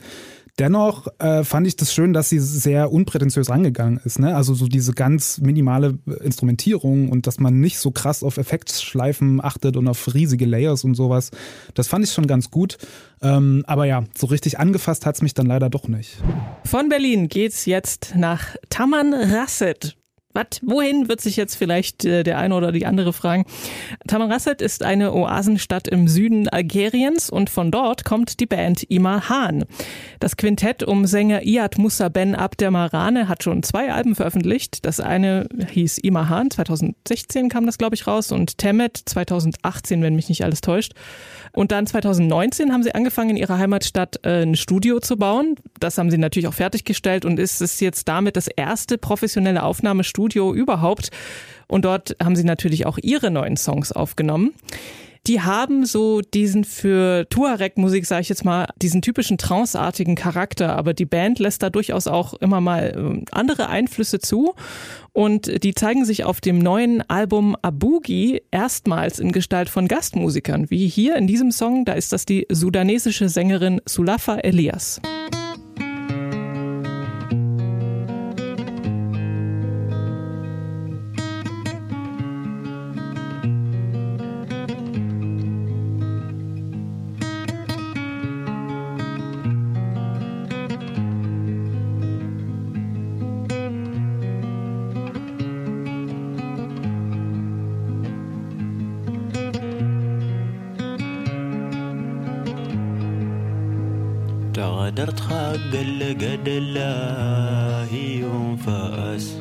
Dennoch 0.58 1.08
äh, 1.20 1.44
fand 1.44 1.68
ich 1.68 1.76
das 1.76 1.94
schön, 1.94 2.14
dass 2.14 2.30
sie 2.30 2.40
sehr 2.40 2.92
unprätentiös 2.92 3.50
rangegangen 3.50 4.00
ist. 4.04 4.20
Ne? 4.20 4.36
Also 4.36 4.54
so 4.54 4.68
diese 4.68 4.94
ganz 4.94 5.40
minimale 5.40 6.00
Instrumentierung 6.22 7.10
und 7.10 7.28
dass 7.28 7.40
man 7.40 7.60
nicht 7.60 7.80
so 7.80 7.92
krass 7.92 8.24
auf 8.24 8.38
Effektschleifen 8.38 9.44
achtet 9.44 9.78
und 9.78 9.88
auf 9.88 10.14
riesige 10.14 10.46
Layers 10.46 10.84
und 10.84 10.96
sowas. 10.96 11.32
Das 11.76 11.88
fand 11.88 12.06
ich 12.06 12.12
schon 12.12 12.28
ganz 12.28 12.52
gut. 12.52 12.78
Ähm, 13.22 13.64
aber 13.68 13.86
ja, 13.86 14.04
so 14.18 14.28
richtig 14.28 14.60
angefasst 14.60 15.06
hat's 15.06 15.22
mich 15.22 15.34
dann 15.34 15.46
leider 15.46 15.70
doch 15.70 15.88
nicht. 15.88 16.18
Von 16.66 16.90
Berlin 16.90 17.28
geht's 17.28 17.66
jetzt 17.66 18.14
nach 18.16 18.56
Taman 18.70 19.14
Rasset. 19.14 19.99
Was, 20.40 20.62
wohin 20.62 21.10
wird 21.10 21.20
sich 21.20 21.36
jetzt 21.36 21.56
vielleicht 21.56 22.06
äh, 22.06 22.24
der 22.24 22.38
eine 22.38 22.56
oder 22.56 22.72
die 22.72 22.86
andere 22.86 23.12
fragen? 23.12 23.46
Tamanrasset 24.08 24.62
ist 24.62 24.84
eine 24.84 25.14
Oasenstadt 25.14 25.88
im 25.90 26.08
Süden 26.08 26.48
Algeriens 26.48 27.30
und 27.30 27.50
von 27.50 27.72
dort 27.72 28.06
kommt 28.06 28.40
die 28.40 28.46
Band 28.46 28.84
Imahan. 28.84 29.66
Das 30.22 30.38
Quintett 30.38 30.84
um 30.84 31.06
Sänger 31.06 31.44
Iyad 31.44 31.78
Musa 31.78 32.08
Ben 32.08 32.36
Abdermarane 32.36 33.28
hat 33.28 33.44
schon 33.44 33.64
zwei 33.64 33.92
Alben 33.92 34.16
veröffentlicht. 34.16 34.86
Das 34.86 35.02
eine 35.02 35.48
hieß 35.72 35.98
Imahan, 35.98 36.50
2016 36.50 37.50
kam 37.50 37.66
das 37.66 37.78
glaube 37.78 37.96
ich 37.96 38.08
raus 38.08 38.32
und 38.32 38.58
Temet 38.58 38.98
2018, 38.98 40.02
wenn 40.02 40.16
mich 40.16 40.30
nicht 40.30 40.44
alles 40.46 40.62
täuscht. 40.62 40.94
Und 41.52 41.72
dann 41.72 41.86
2019 41.86 42.72
haben 42.72 42.84
sie 42.84 42.94
angefangen, 42.94 43.32
in 43.32 43.38
ihrer 43.38 43.58
Heimatstadt 43.58 44.20
äh, 44.24 44.44
ein 44.44 44.56
Studio 44.56 45.00
zu 45.00 45.18
bauen. 45.18 45.56
Das 45.80 45.98
haben 45.98 46.12
sie 46.12 46.18
natürlich 46.18 46.48
auch 46.48 46.54
fertiggestellt 46.54 47.26
und 47.26 47.40
ist 47.40 47.60
es 47.62 47.80
jetzt 47.80 48.08
damit 48.08 48.38
das 48.38 48.48
erste 48.48 48.98
professionelle 48.98 49.64
Aufnahmestudio 49.64 50.29
überhaupt. 50.36 51.10
Und 51.68 51.86
dort 51.86 52.16
haben 52.24 52.36
sie 52.36 52.44
natürlich 52.44 52.86
auch 52.86 52.98
ihre 53.02 53.30
neuen 53.32 53.58
Songs 53.58 53.92
aufgenommen 53.92 54.54
die 55.28 55.42
haben 55.42 55.86
so 55.86 56.22
diesen 56.22 56.64
für 56.64 57.28
Tuareg-Musik, 57.30 58.06
sage 58.06 58.22
ich 58.22 58.30
jetzt 58.30 58.46
mal, 58.46 58.68
diesen 58.82 59.02
typischen 59.02 59.38
tranceartigen 59.38 60.16
Charakter. 60.16 60.76
Aber 60.76 60.94
die 60.94 61.06
Band 61.06 61.40
lässt 61.40 61.62
da 61.62 61.70
durchaus 61.70 62.08
auch 62.08 62.34
immer 62.36 62.62
mal 62.62 62.94
ähm, 62.96 63.26
andere 63.32 63.70
Einflüsse 63.70 64.20
zu. 64.20 64.56
Und 65.12 65.64
die 65.64 65.74
zeigen 65.74 66.06
sich 66.06 66.24
auf 66.24 66.42
dem 66.42 66.60
neuen 66.60 67.08
Album 67.10 67.56
Abugi 67.62 68.42
erstmals 68.52 69.20
in 69.20 69.32
Gestalt 69.32 69.70
von 69.70 69.88
Gastmusikern. 69.88 70.70
Wie 70.70 70.88
hier 70.88 71.16
in 71.16 71.28
diesem 71.28 71.52
Song, 71.52 71.86
da 71.86 71.94
ist 71.94 72.14
das 72.14 72.26
die 72.26 72.48
sudanesische 72.50 73.30
Sängerin 73.30 73.82
Sulafa 73.86 74.38
Elias. 74.38 75.02
تغادرت 105.00 105.22
حق 105.22 105.74
لقد 105.76 106.48
الله 106.48 107.88
ينفأس. 107.96 109.38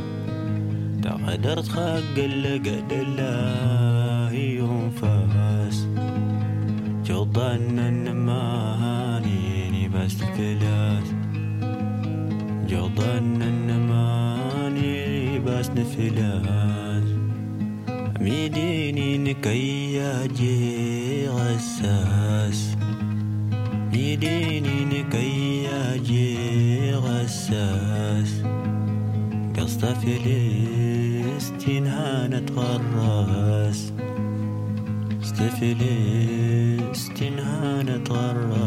تغادرت 1.03 1.69
حق 1.69 2.17
لقد 2.19 2.93
الله 2.93 4.33
ينفأس. 4.33 5.87
جضن 7.07 7.79
النماني 7.79 9.49
بس 9.89 10.13
ثلاث 10.39 11.13
جضن 12.69 13.43
النماني 13.43 15.39
بس 15.39 15.71
نفلاس 15.71 17.09
ميديني 18.21 19.19
نكي 19.19 20.27
جي 20.27 21.29
غساس 21.29 22.77
يديني 23.93 25.05
كي 25.13 25.19
أجي 25.19 25.38
غساس 27.49 28.43
قصد 29.57 29.93
فلسطين 29.93 31.87
هانت 31.87 32.51
غراس 32.51 33.93
قصد 35.23 35.49
فلسطين 35.49 37.39
هانت 37.39 38.11
غراس 38.11 38.58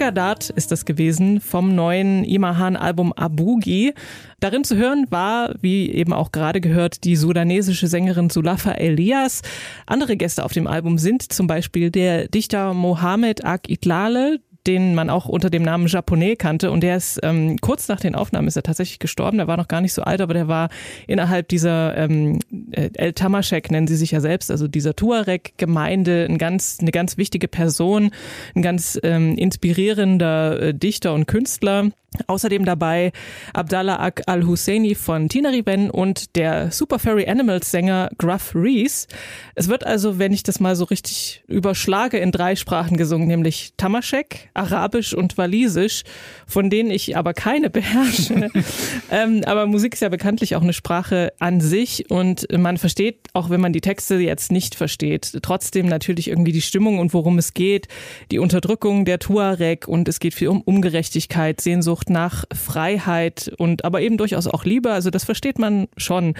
Magadat 0.00 0.48
ist 0.48 0.72
das 0.72 0.86
gewesen 0.86 1.42
vom 1.42 1.74
neuen 1.74 2.24
Imahan-Album 2.24 3.12
Abugi. 3.12 3.92
Darin 4.40 4.64
zu 4.64 4.78
hören 4.78 5.04
war, 5.10 5.54
wie 5.60 5.92
eben 5.92 6.14
auch 6.14 6.32
gerade 6.32 6.62
gehört, 6.62 7.04
die 7.04 7.16
sudanesische 7.16 7.86
Sängerin 7.86 8.30
Sulafa 8.30 8.70
Elias. 8.72 9.42
Andere 9.84 10.16
Gäste 10.16 10.42
auf 10.42 10.54
dem 10.54 10.66
Album 10.66 10.96
sind 10.96 11.30
zum 11.30 11.46
Beispiel 11.46 11.90
der 11.90 12.28
Dichter 12.28 12.72
Mohamed 12.72 13.44
Ak 13.44 13.68
Itlale, 13.68 14.40
den 14.66 14.94
man 14.94 15.10
auch 15.10 15.26
unter 15.26 15.50
dem 15.50 15.62
Namen 15.62 15.86
Japonais 15.86 16.36
kannte. 16.38 16.70
Und 16.70 16.80
der 16.80 16.96
ist 16.96 17.20
ähm, 17.22 17.58
kurz 17.60 17.88
nach 17.88 18.00
den 18.00 18.14
Aufnahmen 18.14 18.48
ist 18.48 18.56
er 18.56 18.62
tatsächlich 18.62 19.00
gestorben. 19.00 19.36
Der 19.36 19.48
war 19.48 19.58
noch 19.58 19.68
gar 19.68 19.82
nicht 19.82 19.92
so 19.92 20.00
alt, 20.02 20.22
aber 20.22 20.32
der 20.32 20.48
war 20.48 20.70
innerhalb 21.08 21.48
dieser 21.48 21.94
ähm, 21.98 22.38
El 22.72 23.12
Tamashek 23.12 23.70
nennen 23.70 23.86
sie 23.86 23.96
sich 23.96 24.12
ja 24.12 24.20
selbst, 24.20 24.50
also 24.50 24.68
dieser 24.68 24.94
Tuareg-Gemeinde, 24.96 26.26
ein 26.28 26.38
ganz, 26.38 26.78
eine 26.80 26.90
ganz 26.90 27.16
wichtige 27.16 27.48
Person, 27.48 28.10
ein 28.54 28.62
ganz 28.62 28.98
ähm, 29.02 29.36
inspirierender 29.36 30.60
äh, 30.60 30.74
Dichter 30.74 31.14
und 31.14 31.26
Künstler. 31.26 31.90
Außerdem 32.26 32.64
dabei 32.64 33.12
Abdallah 33.54 34.00
Ak 34.00 34.22
Al-Husseini 34.26 34.96
von 34.96 35.28
Tinari 35.28 35.62
Ben 35.62 35.90
und 35.90 36.34
der 36.34 36.72
Super 36.72 36.98
Furry 36.98 37.28
Animals 37.28 37.70
Sänger 37.70 38.10
Gruff 38.18 38.52
Reese. 38.52 39.06
Es 39.54 39.68
wird 39.68 39.86
also, 39.86 40.18
wenn 40.18 40.32
ich 40.32 40.42
das 40.42 40.58
mal 40.58 40.74
so 40.74 40.84
richtig 40.84 41.44
überschlage, 41.46 42.18
in 42.18 42.32
drei 42.32 42.56
Sprachen 42.56 42.96
gesungen, 42.96 43.28
nämlich 43.28 43.74
Tamaschek, 43.76 44.50
Arabisch 44.54 45.14
und 45.14 45.38
Walisisch, 45.38 46.02
von 46.48 46.68
denen 46.68 46.90
ich 46.90 47.16
aber 47.16 47.32
keine 47.32 47.70
beherrsche. 47.70 48.50
ähm, 49.12 49.42
aber 49.46 49.66
Musik 49.66 49.94
ist 49.94 50.00
ja 50.00 50.08
bekanntlich 50.08 50.56
auch 50.56 50.62
eine 50.62 50.72
Sprache 50.72 51.32
an 51.38 51.60
sich 51.60 52.10
und 52.10 52.44
man 52.62 52.76
versteht, 52.76 53.28
auch 53.32 53.50
wenn 53.50 53.60
man 53.60 53.72
die 53.72 53.80
Texte 53.80 54.16
jetzt 54.16 54.52
nicht 54.52 54.74
versteht, 54.74 55.38
trotzdem 55.42 55.86
natürlich 55.86 56.28
irgendwie 56.28 56.52
die 56.52 56.62
Stimmung 56.62 56.98
und 56.98 57.14
worum 57.14 57.38
es 57.38 57.54
geht, 57.54 57.88
die 58.30 58.38
Unterdrückung 58.38 59.04
der 59.04 59.18
Tuareg 59.18 59.88
und 59.88 60.08
es 60.08 60.20
geht 60.20 60.34
viel 60.34 60.48
um 60.48 60.60
Ungerechtigkeit, 60.60 61.60
Sehnsucht 61.60 62.10
nach 62.10 62.44
Freiheit 62.52 63.52
und 63.58 63.84
aber 63.84 64.00
eben 64.00 64.16
durchaus 64.16 64.46
auch 64.46 64.64
Liebe. 64.64 64.92
Also 64.92 65.10
das 65.10 65.24
versteht 65.24 65.58
man 65.58 65.88
schon. 65.96 66.34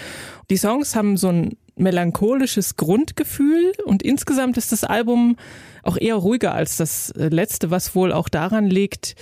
Die 0.50 0.56
Songs 0.56 0.94
haben 0.96 1.16
so 1.16 1.28
ein 1.28 1.56
melancholisches 1.76 2.76
Grundgefühl 2.76 3.72
und 3.84 4.02
insgesamt 4.02 4.56
ist 4.56 4.72
das 4.72 4.84
Album 4.84 5.36
auch 5.82 5.96
eher 5.96 6.16
ruhiger 6.16 6.54
als 6.54 6.76
das 6.76 7.12
letzte, 7.16 7.70
was 7.70 7.94
wohl 7.94 8.12
auch 8.12 8.28
daran 8.28 8.66
liegt, 8.66 9.14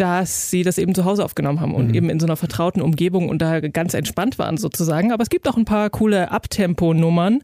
dass 0.00 0.50
sie 0.50 0.62
das 0.62 0.78
eben 0.78 0.94
zu 0.94 1.04
Hause 1.04 1.24
aufgenommen 1.24 1.60
haben 1.60 1.74
und 1.74 1.94
eben 1.94 2.10
in 2.10 2.20
so 2.20 2.26
einer 2.26 2.36
vertrauten 2.36 2.80
Umgebung 2.82 3.28
und 3.28 3.40
da 3.42 3.60
ganz 3.60 3.94
entspannt 3.94 4.38
waren 4.38 4.56
sozusagen. 4.56 5.12
Aber 5.12 5.22
es 5.22 5.30
gibt 5.30 5.48
auch 5.48 5.56
ein 5.56 5.64
paar 5.64 5.90
coole 5.90 6.30
Abtempo-Nummern. 6.30 7.40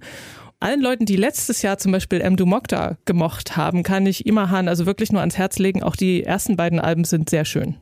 Allen 0.60 0.80
Leuten, 0.80 1.04
die 1.04 1.16
letztes 1.16 1.62
Jahr 1.62 1.78
zum 1.78 1.92
Beispiel 1.92 2.20
M. 2.20 2.36
Du 2.36 2.46
Mokta 2.46 2.96
gemocht 3.04 3.56
haben, 3.56 3.82
kann 3.82 4.06
ich 4.06 4.24
Imahan 4.26 4.68
also 4.68 4.86
wirklich 4.86 5.12
nur 5.12 5.20
ans 5.20 5.36
Herz 5.36 5.58
legen. 5.58 5.82
Auch 5.82 5.96
die 5.96 6.22
ersten 6.22 6.56
beiden 6.56 6.80
Alben 6.80 7.04
sind 7.04 7.28
sehr 7.28 7.44
schön. 7.44 7.76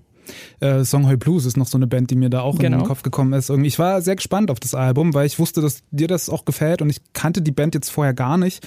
Äh, 0.61 0.85
Songhoi 0.85 1.17
Blues 1.17 1.45
ist 1.47 1.57
noch 1.57 1.67
so 1.67 1.77
eine 1.79 1.87
Band, 1.87 2.11
die 2.11 2.17
mir 2.17 2.31
da 2.31 2.41
auch 2.41 2.55
in 2.55 2.61
Genau. 2.61 2.79
den 2.79 2.87
Kopf 2.87 3.03
gekommen 3.03 3.33
ist. 3.35 3.51
Ich 3.51 3.79
war 3.79 4.01
sehr 4.03 4.17
gespannt 4.17 4.51
auf 4.51 4.59
das 4.61 4.75
Album, 4.75 5.15
weil 5.15 5.27
ich 5.27 5.39
wusste, 5.39 5.61
dass 5.61 5.83
dir 5.91 6.09
das 6.09 6.29
auch 6.29 6.45
gefällt 6.45 6.81
und 6.83 6.91
ich 6.91 7.01
kannte 7.13 7.43
die 7.43 7.53
Band 7.53 7.75
jetzt 7.75 7.91
vorher 7.91 8.15
gar 8.15 8.39
nicht 8.39 8.67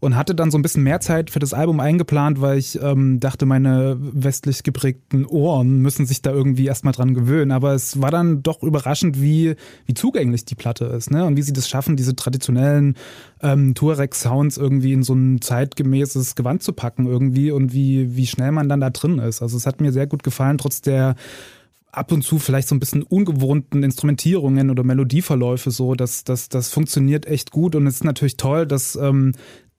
und 0.00 0.16
hatte 0.16 0.34
dann 0.34 0.50
so 0.50 0.58
ein 0.58 0.62
bisschen 0.62 0.82
mehr 0.82 1.00
Zeit 1.00 1.30
für 1.30 1.38
das 1.38 1.54
Album 1.54 1.80
eingeplant, 1.80 2.40
weil 2.40 2.58
ich 2.58 2.80
ähm, 2.80 3.20
dachte, 3.20 3.46
meine 3.46 3.96
westlich 3.98 4.62
geprägten 4.62 5.24
Ohren 5.24 5.80
müssen 5.80 6.06
sich 6.06 6.22
da 6.22 6.32
irgendwie 6.32 6.66
erstmal 6.66 6.92
dran 6.92 7.14
gewöhnen. 7.14 7.50
Aber 7.50 7.74
es 7.74 8.00
war 8.00 8.10
dann 8.10 8.42
doch 8.42 8.62
überraschend, 8.62 9.20
wie, 9.20 9.56
wie 9.86 9.94
zugänglich 9.94 10.44
die 10.44 10.54
Platte 10.54 10.86
ist, 10.86 11.10
ne? 11.10 11.24
Und 11.24 11.36
wie 11.36 11.42
sie 11.42 11.52
das 11.52 11.68
schaffen, 11.68 11.96
diese 11.96 12.14
traditionellen 12.14 12.96
ähm, 13.42 13.74
Tuareg-Sounds 13.74 14.58
irgendwie 14.58 14.92
in 14.92 15.02
so 15.02 15.14
ein 15.14 15.40
zeitgemäßes 15.40 16.34
Gewand 16.34 16.62
zu 16.62 16.72
packen 16.72 17.06
irgendwie 17.06 17.50
und 17.50 17.72
wie, 17.72 18.16
wie 18.16 18.26
schnell 18.26 18.52
man 18.52 18.68
dann 18.68 18.80
da 18.80 18.90
drin 18.90 19.18
ist. 19.18 19.42
Also 19.42 19.56
es 19.56 19.66
hat 19.66 19.80
mir 19.80 19.92
sehr 19.92 20.06
gut 20.06 20.22
gefallen, 20.22 20.58
trotz 20.58 20.82
der 20.82 21.16
ab 21.96 22.12
und 22.12 22.22
zu 22.22 22.38
vielleicht 22.38 22.68
so 22.68 22.74
ein 22.74 22.80
bisschen 22.80 23.02
ungewohnten 23.02 23.82
Instrumentierungen 23.82 24.70
oder 24.70 24.84
Melodieverläufe 24.84 25.70
so, 25.70 25.94
das, 25.94 26.24
das, 26.24 26.50
das 26.50 26.68
funktioniert 26.68 27.26
echt 27.26 27.50
gut 27.50 27.74
und 27.74 27.86
es 27.86 27.96
ist 27.96 28.04
natürlich 28.04 28.36
toll, 28.36 28.66
dass 28.66 28.96
ähm, 28.96 29.32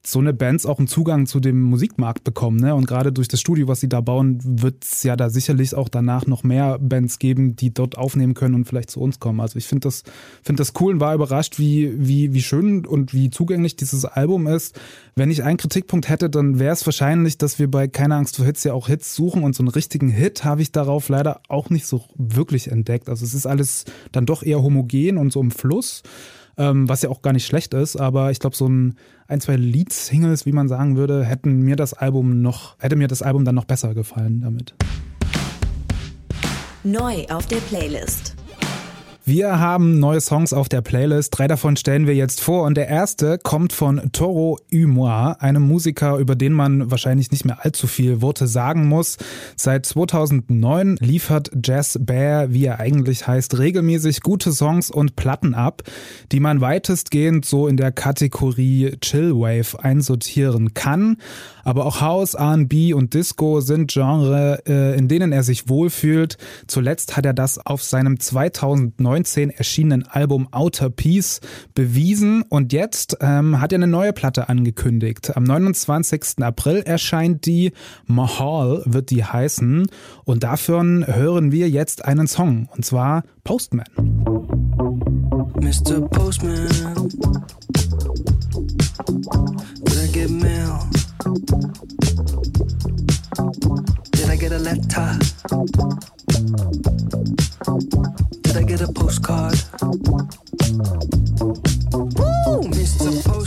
so 0.06 0.20
eine 0.20 0.32
Bands 0.32 0.64
auch 0.64 0.78
einen 0.78 0.86
Zugang 0.86 1.26
zu 1.26 1.40
dem 1.40 1.60
Musikmarkt 1.60 2.24
bekommen. 2.24 2.58
Ne? 2.58 2.74
Und 2.74 2.86
gerade 2.86 3.12
durch 3.12 3.28
das 3.28 3.40
Studio, 3.40 3.68
was 3.68 3.80
sie 3.80 3.88
da 3.88 4.00
bauen, 4.00 4.38
wird 4.42 4.84
es 4.84 5.02
ja 5.02 5.16
da 5.16 5.28
sicherlich 5.28 5.74
auch 5.74 5.88
danach 5.88 6.26
noch 6.26 6.44
mehr 6.44 6.78
Bands 6.78 7.18
geben, 7.18 7.56
die 7.56 7.74
dort 7.74 7.98
aufnehmen 7.98 8.34
können 8.34 8.54
und 8.54 8.64
vielleicht 8.64 8.90
zu 8.90 9.00
uns 9.00 9.18
kommen. 9.18 9.40
Also 9.40 9.58
ich 9.58 9.66
finde 9.66 9.88
das, 9.88 10.04
finde 10.42 10.60
das 10.60 10.72
cool 10.80 10.94
und 10.94 11.00
war 11.00 11.14
überrascht, 11.14 11.58
wie, 11.58 11.92
wie, 11.98 12.32
wie 12.32 12.42
schön 12.42 12.86
und 12.86 13.12
wie 13.12 13.30
zugänglich 13.30 13.76
dieses 13.76 14.04
Album 14.04 14.46
ist. 14.46 14.78
Wenn 15.14 15.30
ich 15.30 15.42
einen 15.42 15.58
Kritikpunkt 15.58 16.08
hätte, 16.08 16.30
dann 16.30 16.58
wäre 16.58 16.72
es 16.72 16.86
wahrscheinlich, 16.86 17.36
dass 17.36 17.58
wir 17.58 17.70
bei 17.70 17.88
Keine 17.88 18.14
Angst 18.14 18.36
vor 18.36 18.46
Hits 18.46 18.64
ja 18.64 18.72
auch 18.72 18.86
Hits 18.86 19.14
suchen 19.14 19.42
und 19.42 19.54
so 19.54 19.62
einen 19.62 19.68
richtigen 19.68 20.08
Hit 20.08 20.44
habe 20.44 20.62
ich 20.62 20.72
darauf 20.72 21.08
leider 21.08 21.40
auch 21.48 21.70
nicht 21.70 21.86
so 21.86 22.04
wirklich 22.16 22.70
entdeckt. 22.70 23.08
Also 23.08 23.24
es 23.24 23.34
ist 23.34 23.46
alles 23.46 23.84
dann 24.12 24.26
doch 24.26 24.42
eher 24.42 24.62
homogen 24.62 25.18
und 25.18 25.32
so 25.32 25.40
im 25.40 25.50
Fluss 25.50 26.02
ähm, 26.58 26.88
was 26.88 27.02
ja 27.02 27.08
auch 27.08 27.22
gar 27.22 27.32
nicht 27.32 27.46
schlecht 27.46 27.72
ist, 27.72 27.96
aber 27.96 28.30
ich 28.30 28.40
glaube, 28.40 28.56
so 28.56 28.68
ein, 28.68 28.96
ein, 29.28 29.40
zwei 29.40 29.56
Lead-Singles, 29.56 30.44
wie 30.44 30.52
man 30.52 30.68
sagen 30.68 30.96
würde, 30.96 31.24
hätten 31.24 31.60
mir 31.62 31.76
das 31.76 31.94
Album 31.94 32.42
noch, 32.42 32.76
hätte 32.80 32.96
mir 32.96 33.08
das 33.08 33.22
Album 33.22 33.44
dann 33.44 33.54
noch 33.54 33.64
besser 33.64 33.94
gefallen 33.94 34.40
damit. 34.42 34.74
Neu 36.84 37.24
auf 37.28 37.46
der 37.46 37.58
Playlist. 37.58 38.37
Wir 39.28 39.60
haben 39.60 39.98
neue 39.98 40.22
Songs 40.22 40.54
auf 40.54 40.70
der 40.70 40.80
Playlist. 40.80 41.36
Drei 41.36 41.48
davon 41.48 41.76
stellen 41.76 42.06
wir 42.06 42.14
jetzt 42.14 42.40
vor. 42.40 42.64
Und 42.64 42.78
der 42.78 42.88
erste 42.88 43.36
kommt 43.36 43.74
von 43.74 44.10
Toro 44.12 44.58
Humois, 44.72 45.36
einem 45.38 45.68
Musiker, 45.68 46.16
über 46.16 46.34
den 46.34 46.54
man 46.54 46.90
wahrscheinlich 46.90 47.30
nicht 47.30 47.44
mehr 47.44 47.62
allzu 47.62 47.86
viel 47.86 48.22
Worte 48.22 48.46
sagen 48.46 48.88
muss. 48.88 49.18
Seit 49.54 49.84
2009 49.84 50.96
liefert 51.00 51.50
Jazz 51.62 51.98
Bear, 52.00 52.54
wie 52.54 52.64
er 52.64 52.80
eigentlich 52.80 53.26
heißt, 53.26 53.58
regelmäßig 53.58 54.22
gute 54.22 54.50
Songs 54.50 54.90
und 54.90 55.14
Platten 55.14 55.52
ab, 55.52 55.82
die 56.32 56.40
man 56.40 56.62
weitestgehend 56.62 57.44
so 57.44 57.68
in 57.68 57.76
der 57.76 57.92
Kategorie 57.92 58.96
Chillwave 59.02 59.78
einsortieren 59.84 60.72
kann. 60.72 61.18
Aber 61.64 61.84
auch 61.84 62.00
House, 62.00 62.32
R&B 62.32 62.94
und 62.94 63.12
Disco 63.12 63.60
sind 63.60 63.92
Genre, 63.92 64.62
äh, 64.66 64.96
in 64.96 65.06
denen 65.06 65.32
er 65.32 65.42
sich 65.42 65.68
wohlfühlt. 65.68 66.38
Zuletzt 66.66 67.18
hat 67.18 67.26
er 67.26 67.34
das 67.34 67.58
auf 67.58 67.82
seinem 67.82 68.18
2019 69.24 69.50
erschienenen 69.50 70.06
Album 70.06 70.48
Outer 70.52 70.90
Peace 70.90 71.40
bewiesen 71.74 72.42
und 72.48 72.72
jetzt 72.72 73.16
ähm, 73.20 73.60
hat 73.60 73.72
er 73.72 73.76
eine 73.76 73.86
neue 73.86 74.12
Platte 74.12 74.48
angekündigt. 74.48 75.36
Am 75.36 75.44
29. 75.44 76.42
April 76.42 76.82
erscheint 76.84 77.46
die 77.46 77.72
Mahal 78.06 78.82
wird 78.84 79.10
die 79.10 79.24
heißen 79.24 79.88
und 80.24 80.44
davon 80.44 81.04
hören 81.06 81.52
wir 81.52 81.68
jetzt 81.68 82.04
einen 82.04 82.26
Song 82.26 82.68
und 82.74 82.84
zwar 82.84 83.24
Postman. 83.44 83.86
Mr. 85.60 86.00
Postman, 86.08 86.68
did 89.84 89.98
I 89.98 90.12
get 90.12 90.30
mail? 90.30 90.78
Did 94.12 94.28
I 94.30 94.36
get 94.36 94.52
a 94.52 94.58
letter? 94.58 95.18
I 98.58 98.64
get 98.64 98.80
a 98.80 98.92
postcard? 98.92 99.54
Woo, 99.80 99.94
Mr. 102.74 103.24
Postman. 103.24 103.37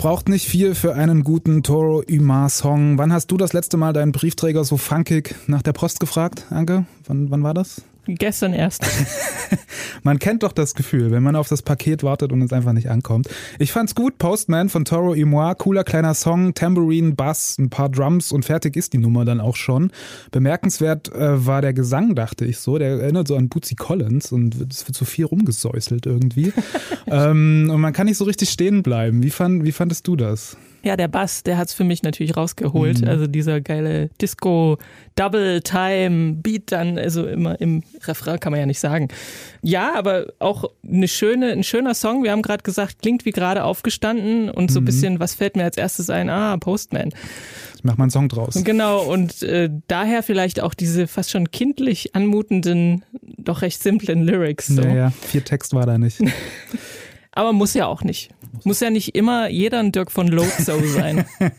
Braucht 0.00 0.30
nicht 0.30 0.48
viel 0.48 0.74
für 0.74 0.94
einen 0.94 1.24
guten 1.24 1.62
Toro 1.62 2.02
Umar 2.10 2.48
Song. 2.48 2.96
Wann 2.96 3.12
hast 3.12 3.26
du 3.26 3.36
das 3.36 3.52
letzte 3.52 3.76
Mal 3.76 3.92
deinen 3.92 4.12
Briefträger 4.12 4.64
so 4.64 4.78
funkig 4.78 5.34
nach 5.46 5.60
der 5.60 5.74
Post 5.74 6.00
gefragt, 6.00 6.46
Anke? 6.48 6.86
Wann, 7.04 7.30
wann 7.30 7.42
war 7.42 7.52
das? 7.52 7.82
Gestern 8.06 8.54
erst. 8.54 8.84
Man 10.02 10.18
kennt 10.18 10.42
doch 10.42 10.52
das 10.52 10.74
Gefühl, 10.74 11.10
wenn 11.10 11.22
man 11.22 11.36
auf 11.36 11.48
das 11.48 11.62
Paket 11.62 12.02
wartet 12.02 12.32
und 12.32 12.40
es 12.42 12.52
einfach 12.52 12.72
nicht 12.72 12.88
ankommt. 12.88 13.28
Ich 13.58 13.72
fand's 13.72 13.94
gut, 13.94 14.18
Postman 14.18 14.68
von 14.68 14.84
Toro 14.84 15.14
y 15.14 15.28
Moi, 15.28 15.54
cooler 15.54 15.84
kleiner 15.84 16.14
Song, 16.14 16.54
Tambourine, 16.54 17.12
Bass, 17.12 17.58
ein 17.58 17.70
paar 17.70 17.88
Drums 17.88 18.32
und 18.32 18.44
fertig 18.44 18.76
ist 18.76 18.92
die 18.92 18.98
Nummer 18.98 19.24
dann 19.24 19.40
auch 19.40 19.56
schon. 19.56 19.92
Bemerkenswert 20.30 21.12
äh, 21.12 21.46
war 21.46 21.60
der 21.60 21.74
Gesang, 21.74 22.14
dachte 22.14 22.44
ich 22.44 22.58
so. 22.58 22.78
Der 22.78 23.00
erinnert 23.00 23.28
so 23.28 23.36
an 23.36 23.48
Bootsy 23.48 23.74
Collins 23.74 24.32
und 24.32 24.54
es 24.70 24.86
wird 24.86 24.96
so 24.96 25.04
viel 25.04 25.26
rumgesäuselt 25.26 26.06
irgendwie. 26.06 26.52
ähm, 27.06 27.70
und 27.70 27.80
man 27.80 27.92
kann 27.92 28.06
nicht 28.06 28.16
so 28.16 28.24
richtig 28.24 28.50
stehen 28.50 28.82
bleiben. 28.82 29.22
Wie, 29.22 29.30
fand, 29.30 29.64
wie 29.64 29.72
fandest 29.72 30.06
du 30.06 30.16
das? 30.16 30.56
Ja, 30.82 30.96
der 30.96 31.08
Bass, 31.08 31.42
der 31.42 31.58
hat's 31.58 31.74
für 31.74 31.84
mich 31.84 32.02
natürlich 32.02 32.36
rausgeholt. 32.36 33.02
Mhm. 33.02 33.08
Also 33.08 33.26
dieser 33.26 33.60
geile 33.60 34.08
Disco, 34.20 34.78
Double 35.14 35.60
Time, 35.60 36.34
Beat 36.34 36.72
dann, 36.72 36.98
also 36.98 37.26
immer 37.26 37.60
im 37.60 37.82
Refrain 38.04 38.40
kann 38.40 38.52
man 38.52 38.60
ja 38.60 38.66
nicht 38.66 38.80
sagen. 38.80 39.08
Ja, 39.62 39.94
aber 39.94 40.26
auch 40.38 40.64
eine 40.86 41.08
schöne, 41.08 41.52
ein 41.52 41.64
schöner 41.64 41.94
Song. 41.94 42.22
Wir 42.22 42.32
haben 42.32 42.42
gerade 42.42 42.62
gesagt, 42.62 43.02
klingt 43.02 43.24
wie 43.24 43.32
gerade 43.32 43.64
aufgestanden 43.64 44.50
und 44.50 44.70
so 44.70 44.80
ein 44.80 44.84
bisschen, 44.84 45.20
was 45.20 45.34
fällt 45.34 45.56
mir 45.56 45.64
als 45.64 45.76
erstes 45.76 46.08
ein? 46.08 46.30
Ah, 46.30 46.56
Postman. 46.56 47.10
Ich 47.76 47.84
mach 47.84 47.96
mal 47.96 48.04
einen 48.04 48.10
Song 48.10 48.28
draus. 48.28 48.62
Genau, 48.62 49.02
und 49.02 49.42
äh, 49.42 49.70
daher 49.88 50.22
vielleicht 50.22 50.60
auch 50.60 50.74
diese 50.74 51.06
fast 51.06 51.30
schon 51.30 51.50
kindlich 51.50 52.14
anmutenden, 52.14 53.04
doch 53.38 53.62
recht 53.62 53.82
simplen 53.82 54.22
Lyrics. 54.22 54.66
So. 54.66 54.82
Naja, 54.82 55.10
viel 55.10 55.42
Text 55.42 55.72
war 55.72 55.86
da 55.86 55.96
nicht. 55.96 56.18
Aber 57.32 57.52
muss 57.52 57.74
ja 57.74 57.86
auch 57.86 58.02
nicht. 58.02 58.30
Muss 58.64 58.80
ja 58.80 58.90
nicht 58.90 59.14
immer 59.14 59.48
jeder 59.48 59.80
ein 59.80 59.92
Dirk 59.92 60.10
von 60.10 60.28
Lotso 60.28 60.80
sein. 60.84 61.24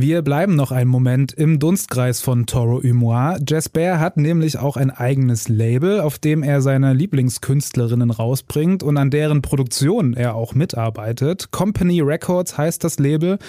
Wir 0.00 0.22
bleiben 0.22 0.54
noch 0.54 0.70
einen 0.70 0.88
Moment 0.88 1.32
im 1.32 1.58
Dunstkreis 1.58 2.20
von 2.20 2.46
Toro 2.46 2.80
Humoir. 2.84 3.36
Jess 3.44 3.68
Bear 3.68 3.98
hat 3.98 4.16
nämlich 4.16 4.56
auch 4.56 4.76
ein 4.76 4.92
eigenes 4.92 5.48
Label, 5.48 6.00
auf 6.00 6.20
dem 6.20 6.44
er 6.44 6.62
seine 6.62 6.92
Lieblingskünstlerinnen 6.92 8.12
rausbringt 8.12 8.84
und 8.84 8.96
an 8.96 9.10
deren 9.10 9.42
Produktion 9.42 10.14
er 10.14 10.36
auch 10.36 10.54
mitarbeitet. 10.54 11.50
Company 11.50 12.00
Records 12.00 12.56
heißt 12.56 12.84
das 12.84 13.00
Label. 13.00 13.40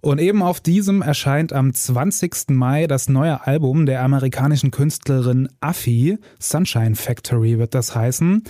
Und 0.00 0.18
eben 0.18 0.42
auf 0.42 0.58
diesem 0.58 1.02
erscheint 1.02 1.52
am 1.52 1.72
20. 1.72 2.48
Mai 2.48 2.88
das 2.88 3.08
neue 3.08 3.46
Album 3.46 3.86
der 3.86 4.02
amerikanischen 4.02 4.72
Künstlerin 4.72 5.48
Affi. 5.60 6.18
Sunshine 6.40 6.96
Factory 6.96 7.60
wird 7.60 7.74
das 7.74 7.94
heißen. 7.94 8.42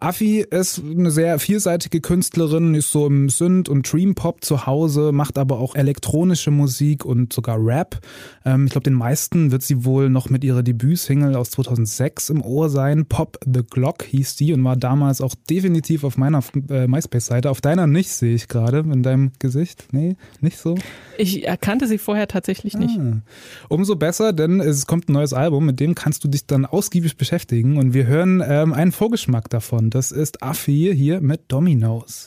Affi 0.00 0.46
ist 0.48 0.80
eine 0.80 1.10
sehr 1.10 1.40
vielseitige 1.40 2.00
Künstlerin, 2.00 2.76
ist 2.76 2.92
so 2.92 3.06
im 3.06 3.28
Synth- 3.28 3.68
und 3.68 3.92
Dream-Pop 3.92 4.44
zu 4.44 4.64
Hause, 4.64 5.10
macht 5.10 5.38
aber 5.38 5.58
auch 5.58 5.74
elektronische 5.74 6.52
Musik 6.52 7.04
und 7.04 7.32
sogar 7.32 7.58
Rap. 7.58 7.98
Ähm, 8.44 8.66
ich 8.66 8.70
glaube, 8.70 8.84
den 8.84 8.94
meisten 8.94 9.50
wird 9.50 9.62
sie 9.62 9.84
wohl 9.84 10.08
noch 10.08 10.30
mit 10.30 10.44
ihrer 10.44 10.62
Debütsingle 10.62 11.34
aus 11.34 11.50
2006 11.50 12.30
im 12.30 12.42
Ohr 12.42 12.70
sein. 12.70 13.06
Pop 13.06 13.38
the 13.44 13.62
Glock 13.68 14.04
hieß 14.04 14.36
die 14.36 14.52
und 14.52 14.62
war 14.62 14.76
damals 14.76 15.20
auch 15.20 15.34
definitiv 15.50 16.04
auf 16.04 16.16
meiner 16.16 16.44
äh, 16.70 16.86
MySpace-Seite. 16.86 17.50
Auf 17.50 17.60
deiner 17.60 17.88
nicht, 17.88 18.10
sehe 18.10 18.36
ich 18.36 18.46
gerade, 18.46 18.78
in 18.78 19.02
deinem 19.02 19.32
Gesicht. 19.40 19.88
Nee, 19.90 20.14
nicht 20.40 20.58
so. 20.58 20.76
Ich 21.16 21.44
erkannte 21.44 21.88
sie 21.88 21.98
vorher 21.98 22.28
tatsächlich 22.28 22.74
nicht. 22.74 22.96
Ah. 23.00 23.20
Umso 23.68 23.96
besser, 23.96 24.32
denn 24.32 24.60
es 24.60 24.86
kommt 24.86 25.08
ein 25.08 25.14
neues 25.14 25.32
Album, 25.32 25.66
mit 25.66 25.80
dem 25.80 25.96
kannst 25.96 26.22
du 26.22 26.28
dich 26.28 26.46
dann 26.46 26.66
ausgiebig 26.66 27.16
beschäftigen 27.16 27.78
und 27.78 27.94
wir 27.94 28.06
hören 28.06 28.40
ähm, 28.46 28.72
einen 28.72 28.92
Vorgeschmack 28.92 29.50
davon. 29.50 29.87
Das 29.90 30.12
ist 30.12 30.42
Affi 30.42 30.92
hier 30.94 31.22
mit 31.22 31.50
Dominoes. 31.50 32.26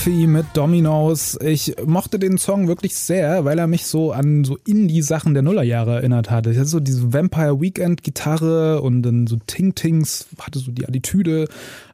Affi 0.00 0.26
mit 0.26 0.46
Dominoes. 0.54 1.38
Ich 1.42 1.74
mochte 1.84 2.18
den 2.18 2.38
Song 2.38 2.68
wirklich 2.68 2.94
sehr, 2.94 3.44
weil 3.44 3.58
er 3.58 3.66
mich 3.66 3.84
so 3.84 4.12
an 4.12 4.44
so 4.44 4.56
Indie-Sachen 4.64 5.34
der 5.34 5.42
Nullerjahre 5.42 5.96
erinnert 5.96 6.30
hatte. 6.30 6.50
Ich 6.50 6.56
hatte 6.56 6.68
so 6.68 6.80
diese 6.80 7.12
Vampire 7.12 7.60
Weekend-Gitarre 7.60 8.80
und 8.80 9.02
dann 9.02 9.26
so 9.26 9.36
Ting-Tings, 9.46 10.28
hatte 10.40 10.58
so 10.58 10.70
die 10.70 10.88
Attitüde. 10.88 11.48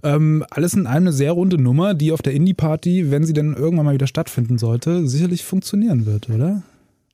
Ähm, 0.05 0.45
alles 0.51 0.75
in 0.75 0.87
allem 0.87 1.05
eine 1.05 1.13
sehr 1.13 1.33
runde 1.33 1.61
Nummer, 1.61 1.95
die 1.95 2.13
auf 2.13 2.23
der 2.23 2.35
Indie-Party, 2.35 3.11
wenn 3.11 3.25
sie 3.25 3.33
denn 3.33 3.55
irgendwann 3.55 3.87
mal 3.87 3.95
wieder 3.95 4.07
stattfinden 4.07 4.57
sollte, 4.57 5.09
sicherlich 5.09 5.45
funktionieren 5.45 6.07
wird, 6.07 6.31
oder? 6.31 6.63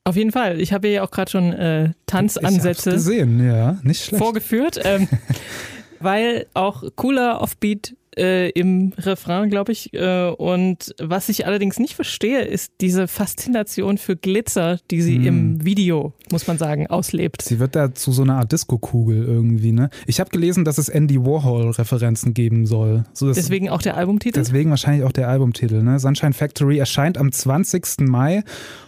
Auf 0.03 0.15
jeden 0.15 0.31
Fall. 0.31 0.61
Ich 0.61 0.73
habe 0.73 0.89
ja 0.89 1.01
auch 1.01 1.11
gerade 1.11 1.31
schon 1.31 1.53
äh, 1.53 1.93
Tanzansätze 2.05 2.91
gesehen, 2.91 3.43
ja, 3.43 3.79
nicht 3.81 4.05
schlecht. 4.05 4.23
vorgeführt, 4.23 4.79
ähm, 4.83 5.07
weil 5.99 6.45
auch 6.53 6.83
cooler 6.95 7.41
Offbeat 7.41 7.95
äh, 8.17 8.49
im 8.49 8.93
Refrain, 8.97 9.49
glaube 9.49 9.71
ich. 9.71 9.93
Äh, 9.93 10.29
und 10.29 10.93
was 10.99 11.29
ich 11.29 11.45
allerdings 11.45 11.79
nicht 11.79 11.93
verstehe, 11.95 12.41
ist 12.41 12.73
diese 12.81 13.07
Faszination 13.07 13.97
für 13.97 14.15
Glitzer, 14.15 14.79
die 14.91 15.01
sie 15.01 15.15
Hm. 15.17 15.25
im 15.27 15.65
Video, 15.65 16.13
muss 16.31 16.47
man 16.47 16.57
sagen, 16.57 16.87
auslebt. 16.87 17.41
Sie 17.41 17.59
wird 17.59 17.75
da 17.75 17.93
zu 17.93 18.11
so 18.11 18.23
einer 18.23 18.37
Art 18.37 18.51
Disco-Kugel 18.51 19.23
irgendwie, 19.25 19.71
ne? 19.71 19.89
Ich 20.07 20.19
habe 20.19 20.29
gelesen, 20.29 20.65
dass 20.65 20.77
es 20.77 20.89
Andy 20.89 21.19
Warhol-Referenzen 21.23 22.33
geben 22.33 22.65
soll. 22.65 23.03
So, 23.13 23.31
Deswegen 23.33 23.69
auch 23.69 23.81
der 23.81 23.97
Albumtitel. 23.97 24.39
Deswegen 24.39 24.69
wahrscheinlich 24.69 25.03
auch 25.05 25.11
der 25.11 25.27
Albumtitel. 25.29 25.81
Ne? 25.83 25.99
Sunshine 25.99 26.33
Factory 26.33 26.77
erscheint 26.77 27.17
am 27.17 27.31
20. 27.31 28.01
Mai 28.01 28.43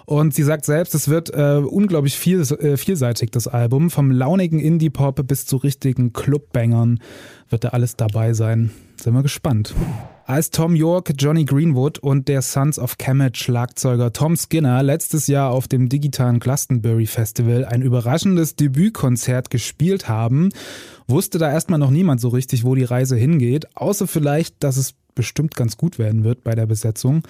und 0.05 0.33
sie 0.33 0.43
sagt 0.43 0.65
selbst, 0.65 0.93
es 0.95 1.07
wird 1.09 1.31
äh, 1.33 1.57
unglaublich 1.65 2.15
viel, 2.17 2.41
äh, 2.41 2.77
vielseitig, 2.77 3.31
das 3.31 3.47
Album. 3.47 3.89
Vom 3.89 4.11
launigen 4.11 4.59
Indie-Pop 4.59 5.27
bis 5.27 5.45
zu 5.45 5.57
richtigen 5.57 6.13
Clubbangern 6.13 6.99
wird 7.49 7.63
da 7.63 7.69
alles 7.69 7.95
dabei 7.95 8.33
sein. 8.33 8.71
Sind 9.01 9.13
wir 9.13 9.23
gespannt. 9.23 9.73
Als 10.25 10.49
Tom 10.49 10.75
York, 10.75 11.13
Johnny 11.17 11.45
Greenwood 11.45 11.99
und 11.99 12.27
der 12.27 12.41
Sons 12.41 12.79
of 12.79 12.97
Kemet 12.97 13.37
Schlagzeuger 13.37 14.11
Tom 14.11 14.35
Skinner 14.35 14.81
letztes 14.81 15.27
Jahr 15.27 15.51
auf 15.51 15.67
dem 15.67 15.87
digitalen 15.87 16.39
Glastonbury 16.39 17.05
Festival 17.05 17.63
ein 17.65 17.83
überraschendes 17.83 18.55
Debütkonzert 18.55 19.51
gespielt 19.51 20.09
haben, 20.09 20.49
wusste 21.07 21.37
da 21.37 21.51
erstmal 21.51 21.77
noch 21.77 21.91
niemand 21.91 22.21
so 22.21 22.29
richtig, 22.29 22.63
wo 22.63 22.73
die 22.73 22.83
Reise 22.83 23.15
hingeht, 23.15 23.67
außer 23.75 24.07
vielleicht, 24.07 24.63
dass 24.63 24.77
es 24.77 24.95
bestimmt 25.13 25.55
ganz 25.55 25.77
gut 25.77 25.99
werden 25.99 26.23
wird 26.23 26.43
bei 26.43 26.55
der 26.55 26.65
Besetzung. 26.65 27.21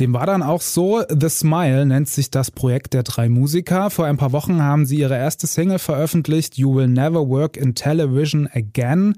Dem 0.00 0.14
war 0.14 0.26
dann 0.26 0.42
auch 0.42 0.62
so. 0.62 1.02
The 1.08 1.28
Smile 1.28 1.84
nennt 1.84 2.08
sich 2.08 2.30
das 2.30 2.50
Projekt 2.50 2.94
der 2.94 3.02
drei 3.02 3.28
Musiker. 3.28 3.90
Vor 3.90 4.06
ein 4.06 4.16
paar 4.16 4.32
Wochen 4.32 4.62
haben 4.62 4.86
sie 4.86 4.96
ihre 4.96 5.16
erste 5.16 5.46
Single 5.46 5.78
veröffentlicht, 5.78 6.56
You 6.56 6.74
Will 6.74 6.88
Never 6.88 7.28
Work 7.28 7.56
in 7.56 7.74
Television 7.74 8.48
Again. 8.52 9.14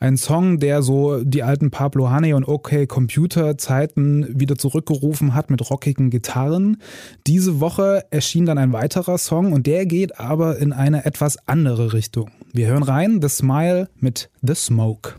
Ein 0.00 0.16
Song, 0.16 0.58
der 0.58 0.82
so 0.82 1.22
die 1.22 1.42
alten 1.42 1.70
Pablo 1.70 2.10
Honey 2.10 2.34
und 2.34 2.46
OK 2.46 2.86
Computer 2.88 3.56
Zeiten 3.56 4.26
wieder 4.38 4.56
zurückgerufen 4.56 5.34
hat 5.34 5.50
mit 5.50 5.70
rockigen 5.70 6.10
Gitarren. 6.10 6.78
Diese 7.26 7.60
Woche 7.60 8.04
erschien 8.10 8.46
dann 8.46 8.58
ein 8.58 8.72
weiterer 8.72 9.18
Song 9.18 9.52
und 9.52 9.66
der 9.66 9.86
geht 9.86 10.18
aber 10.18 10.58
in 10.58 10.72
eine 10.72 11.04
etwas 11.04 11.38
andere 11.46 11.92
Richtung. 11.92 12.30
Wir 12.52 12.66
hören 12.66 12.82
rein 12.82 13.20
The 13.22 13.28
Smile 13.28 13.88
mit 14.00 14.28
The 14.42 14.54
Smoke. 14.54 15.14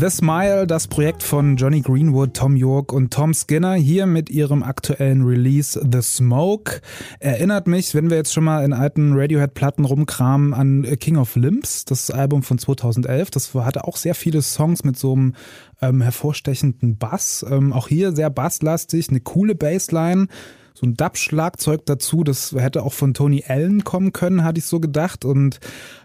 The 0.00 0.08
Smile, 0.08 0.66
das 0.66 0.88
Projekt 0.88 1.22
von 1.22 1.56
Johnny 1.56 1.82
Greenwood, 1.82 2.32
Tom 2.32 2.56
York 2.56 2.90
und 2.90 3.12
Tom 3.12 3.34
Skinner, 3.34 3.74
hier 3.74 4.06
mit 4.06 4.30
ihrem 4.30 4.62
aktuellen 4.62 5.24
Release 5.24 5.78
The 5.92 6.00
Smoke. 6.00 6.80
Erinnert 7.18 7.66
mich, 7.66 7.94
wenn 7.94 8.08
wir 8.08 8.16
jetzt 8.16 8.32
schon 8.32 8.44
mal 8.44 8.64
in 8.64 8.72
alten 8.72 9.12
Radiohead-Platten 9.12 9.84
rumkramen, 9.84 10.54
an 10.54 10.86
King 10.98 11.18
of 11.18 11.36
Limbs, 11.36 11.84
das 11.84 12.10
Album 12.10 12.42
von 12.42 12.56
2011. 12.56 13.30
Das 13.30 13.52
hatte 13.52 13.84
auch 13.84 13.98
sehr 13.98 14.14
viele 14.14 14.40
Songs 14.40 14.84
mit 14.84 14.96
so 14.96 15.12
einem 15.12 15.34
ähm, 15.82 16.00
hervorstechenden 16.00 16.96
Bass. 16.96 17.44
Ähm, 17.46 17.74
auch 17.74 17.88
hier 17.88 18.12
sehr 18.12 18.30
basslastig, 18.30 19.10
eine 19.10 19.20
coole 19.20 19.54
Bassline. 19.54 20.28
So 20.74 20.86
ein 20.86 20.94
Dub-Schlagzeug 20.94 21.84
dazu, 21.86 22.24
das 22.24 22.52
hätte 22.52 22.82
auch 22.82 22.92
von 22.92 23.14
Tony 23.14 23.44
Allen 23.46 23.84
kommen 23.84 24.12
können, 24.12 24.44
hatte 24.44 24.58
ich 24.58 24.64
so 24.64 24.80
gedacht. 24.80 25.24
Und 25.24 25.60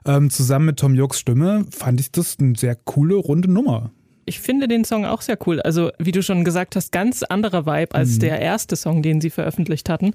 ähm, 0.06 0.30
zusammen 0.30 0.68
mit 0.68 0.78
Tom 0.78 0.96
Yorks 0.96 1.20
Stimme 1.20 1.66
fand 1.72 2.00
ich 2.00 2.12
das 2.12 2.38
eine 2.40 2.56
sehr 2.58 2.76
coole, 2.76 3.16
runde 3.16 3.52
Nummer. 3.52 3.92
Ich 4.26 4.40
finde 4.40 4.68
den 4.68 4.86
Song 4.86 5.06
auch 5.06 5.22
sehr 5.22 5.38
cool. 5.46 5.62
Also, 5.62 5.92
wie 6.00 6.12
du 6.12 6.24
schon 6.24 6.44
gesagt 6.44 6.76
hast, 6.76 6.92
ganz 6.92 7.22
anderer 7.22 7.66
Vibe 7.68 7.94
als 7.94 8.18
der 8.18 8.42
erste 8.42 8.76
Song, 8.76 9.04
den 9.04 9.22
sie 9.22 9.30
veröffentlicht 9.30 9.88
hatten. 9.88 10.14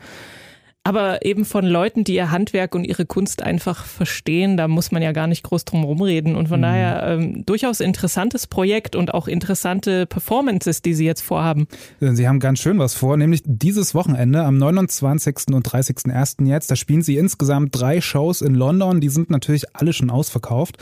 Aber 0.82 1.26
eben 1.26 1.44
von 1.44 1.66
Leuten, 1.66 2.04
die 2.04 2.14
ihr 2.14 2.30
Handwerk 2.30 2.74
und 2.74 2.84
ihre 2.84 3.04
Kunst 3.04 3.42
einfach 3.42 3.84
verstehen, 3.84 4.56
da 4.56 4.66
muss 4.66 4.92
man 4.92 5.02
ja 5.02 5.12
gar 5.12 5.26
nicht 5.26 5.42
groß 5.42 5.66
drum 5.66 5.84
rumreden. 5.84 6.36
Und 6.36 6.48
von 6.48 6.62
daher 6.62 7.02
ähm, 7.06 7.44
durchaus 7.44 7.80
interessantes 7.80 8.46
Projekt 8.46 8.96
und 8.96 9.12
auch 9.12 9.28
interessante 9.28 10.06
Performances, 10.06 10.80
die 10.80 10.94
sie 10.94 11.04
jetzt 11.04 11.20
vorhaben. 11.20 11.68
Sie 12.00 12.26
haben 12.26 12.40
ganz 12.40 12.60
schön 12.60 12.78
was 12.78 12.94
vor, 12.94 13.18
nämlich 13.18 13.42
dieses 13.44 13.94
Wochenende 13.94 14.42
am 14.42 14.56
29. 14.56 15.52
und 15.52 15.68
30.01. 15.68 16.46
jetzt. 16.46 16.70
Da 16.70 16.76
spielen 16.76 17.02
sie 17.02 17.18
insgesamt 17.18 17.78
drei 17.78 18.00
Shows 18.00 18.40
in 18.40 18.54
London. 18.54 19.02
Die 19.02 19.10
sind 19.10 19.28
natürlich 19.28 19.76
alle 19.76 19.92
schon 19.92 20.08
ausverkauft. 20.08 20.78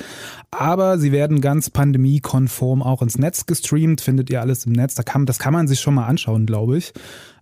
Aber 0.53 0.99
sie 0.99 1.11
werden 1.11 1.41
ganz 1.41 1.71
pandemiekonform 1.71 2.83
auch 2.85 3.03
ins 3.03 3.19
Netz 3.19 3.47
gestreamt. 3.47 4.01
Findet 4.01 4.31
ihr 4.31 4.41
alles 4.43 4.65
im 4.65 4.75
Netz. 4.75 4.95
Da 4.95 5.03
kann, 5.03 5.27
das 5.27 5.41
kann 5.41 5.53
man 5.53 5.67
sich 5.67 5.81
schon 5.81 5.95
mal 5.95 6.07
anschauen, 6.07 6.47
glaube 6.47 6.79
ich. 6.79 6.93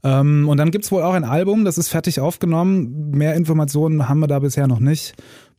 Ähm, 0.07 0.49
und 0.49 0.57
dann 0.59 0.71
gibt's 0.71 0.93
wohl 0.93 1.03
auch 1.03 1.15
ein 1.15 1.25
Album, 1.25 1.65
das 1.65 1.79
ist 1.79 1.89
fertig 1.89 2.21
aufgenommen. 2.21 3.11
Mehr 3.11 3.35
Informationen 3.35 4.09
haben 4.09 4.21
wir 4.21 4.29
da 4.29 4.39
bisher 4.39 4.69
noch 4.69 4.79
nicht. 4.79 5.15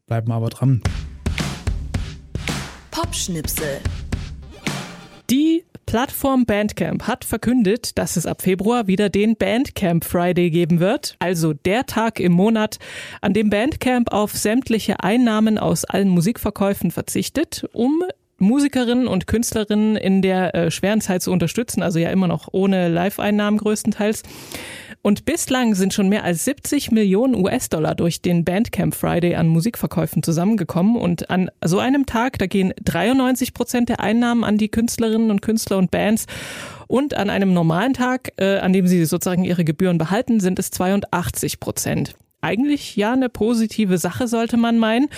Bleiben 0.05 0.31
aber 0.31 0.47
dran. 0.49 0.81
Popschnipsel. 2.91 3.81
Die 5.29 5.65
Plattform 5.85 6.45
Bandcamp 6.45 7.07
hat 7.07 7.25
verkündet, 7.25 7.97
dass 7.97 8.15
es 8.15 8.25
ab 8.25 8.41
Februar 8.41 8.87
wieder 8.87 9.09
den 9.09 9.35
Bandcamp 9.35 10.05
Friday 10.05 10.49
geben 10.49 10.79
wird, 10.79 11.15
also 11.19 11.53
der 11.53 11.85
Tag 11.85 12.21
im 12.21 12.31
Monat, 12.31 12.77
an 13.21 13.33
dem 13.33 13.49
Bandcamp 13.49 14.13
auf 14.13 14.31
sämtliche 14.31 15.01
Einnahmen 15.01 15.57
aus 15.57 15.83
allen 15.83 16.09
Musikverkäufen 16.09 16.91
verzichtet, 16.91 17.65
um 17.73 18.03
Musikerinnen 18.39 19.07
und 19.07 19.27
Künstlerinnen 19.27 19.95
in 19.95 20.21
der 20.21 20.53
äh, 20.53 20.71
schweren 20.71 21.01
Zeit 21.01 21.21
zu 21.21 21.31
unterstützen, 21.31 21.81
also 21.81 21.99
ja 21.99 22.09
immer 22.09 22.27
noch 22.27 22.49
ohne 22.51 22.87
Live-Einnahmen 22.89 23.57
größtenteils. 23.57 24.23
Und 25.01 25.25
bislang 25.25 25.73
sind 25.73 25.93
schon 25.93 26.09
mehr 26.09 26.23
als 26.23 26.43
70 26.45 26.91
Millionen 26.91 27.35
US-Dollar 27.35 27.95
durch 27.95 28.21
den 28.21 28.43
Bandcamp 28.43 28.93
Friday 28.93 29.35
an 29.35 29.47
Musikverkäufen 29.47 30.21
zusammengekommen. 30.21 30.97
Und 30.97 31.29
an 31.29 31.49
so 31.63 31.79
einem 31.79 32.05
Tag, 32.05 32.37
da 32.39 32.45
gehen 32.45 32.73
93 32.83 33.53
Prozent 33.53 33.89
der 33.89 34.01
Einnahmen 34.01 34.43
an 34.43 34.57
die 34.57 34.69
Künstlerinnen 34.69 35.31
und 35.31 35.41
Künstler 35.41 35.77
und 35.77 35.91
Bands. 35.91 36.25
Und 36.87 37.13
an 37.13 37.29
einem 37.29 37.53
normalen 37.53 37.93
Tag, 37.93 38.33
äh, 38.37 38.57
an 38.57 38.73
dem 38.73 38.87
sie 38.87 39.05
sozusagen 39.05 39.45
ihre 39.45 39.63
Gebühren 39.63 39.97
behalten, 39.97 40.39
sind 40.39 40.59
es 40.59 40.71
82 40.71 41.59
Prozent. 41.59 42.15
Eigentlich 42.47 42.95
ja 42.95 43.11
eine 43.11 43.27
positive 43.27 43.97
Sache, 43.97 44.25
sollte 44.25 44.55
man 44.55 44.79
meinen. 44.79 45.09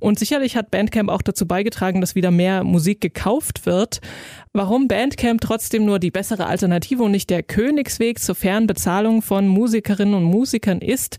Und 0.00 0.18
sicherlich 0.18 0.54
hat 0.54 0.70
Bandcamp 0.70 1.08
auch 1.08 1.22
dazu 1.22 1.46
beigetragen, 1.46 2.02
dass 2.02 2.14
wieder 2.14 2.30
mehr 2.30 2.62
Musik 2.62 3.00
gekauft 3.00 3.64
wird. 3.64 4.02
Warum 4.52 4.86
Bandcamp 4.86 5.40
trotzdem 5.40 5.86
nur 5.86 5.98
die 5.98 6.10
bessere 6.10 6.44
Alternative 6.44 7.02
und 7.02 7.12
nicht 7.12 7.30
der 7.30 7.42
Königsweg 7.42 8.18
zur 8.18 8.34
fairen 8.34 8.66
Bezahlung 8.66 9.22
von 9.22 9.48
Musikerinnen 9.48 10.12
und 10.12 10.24
Musikern 10.24 10.82
ist 10.82 11.16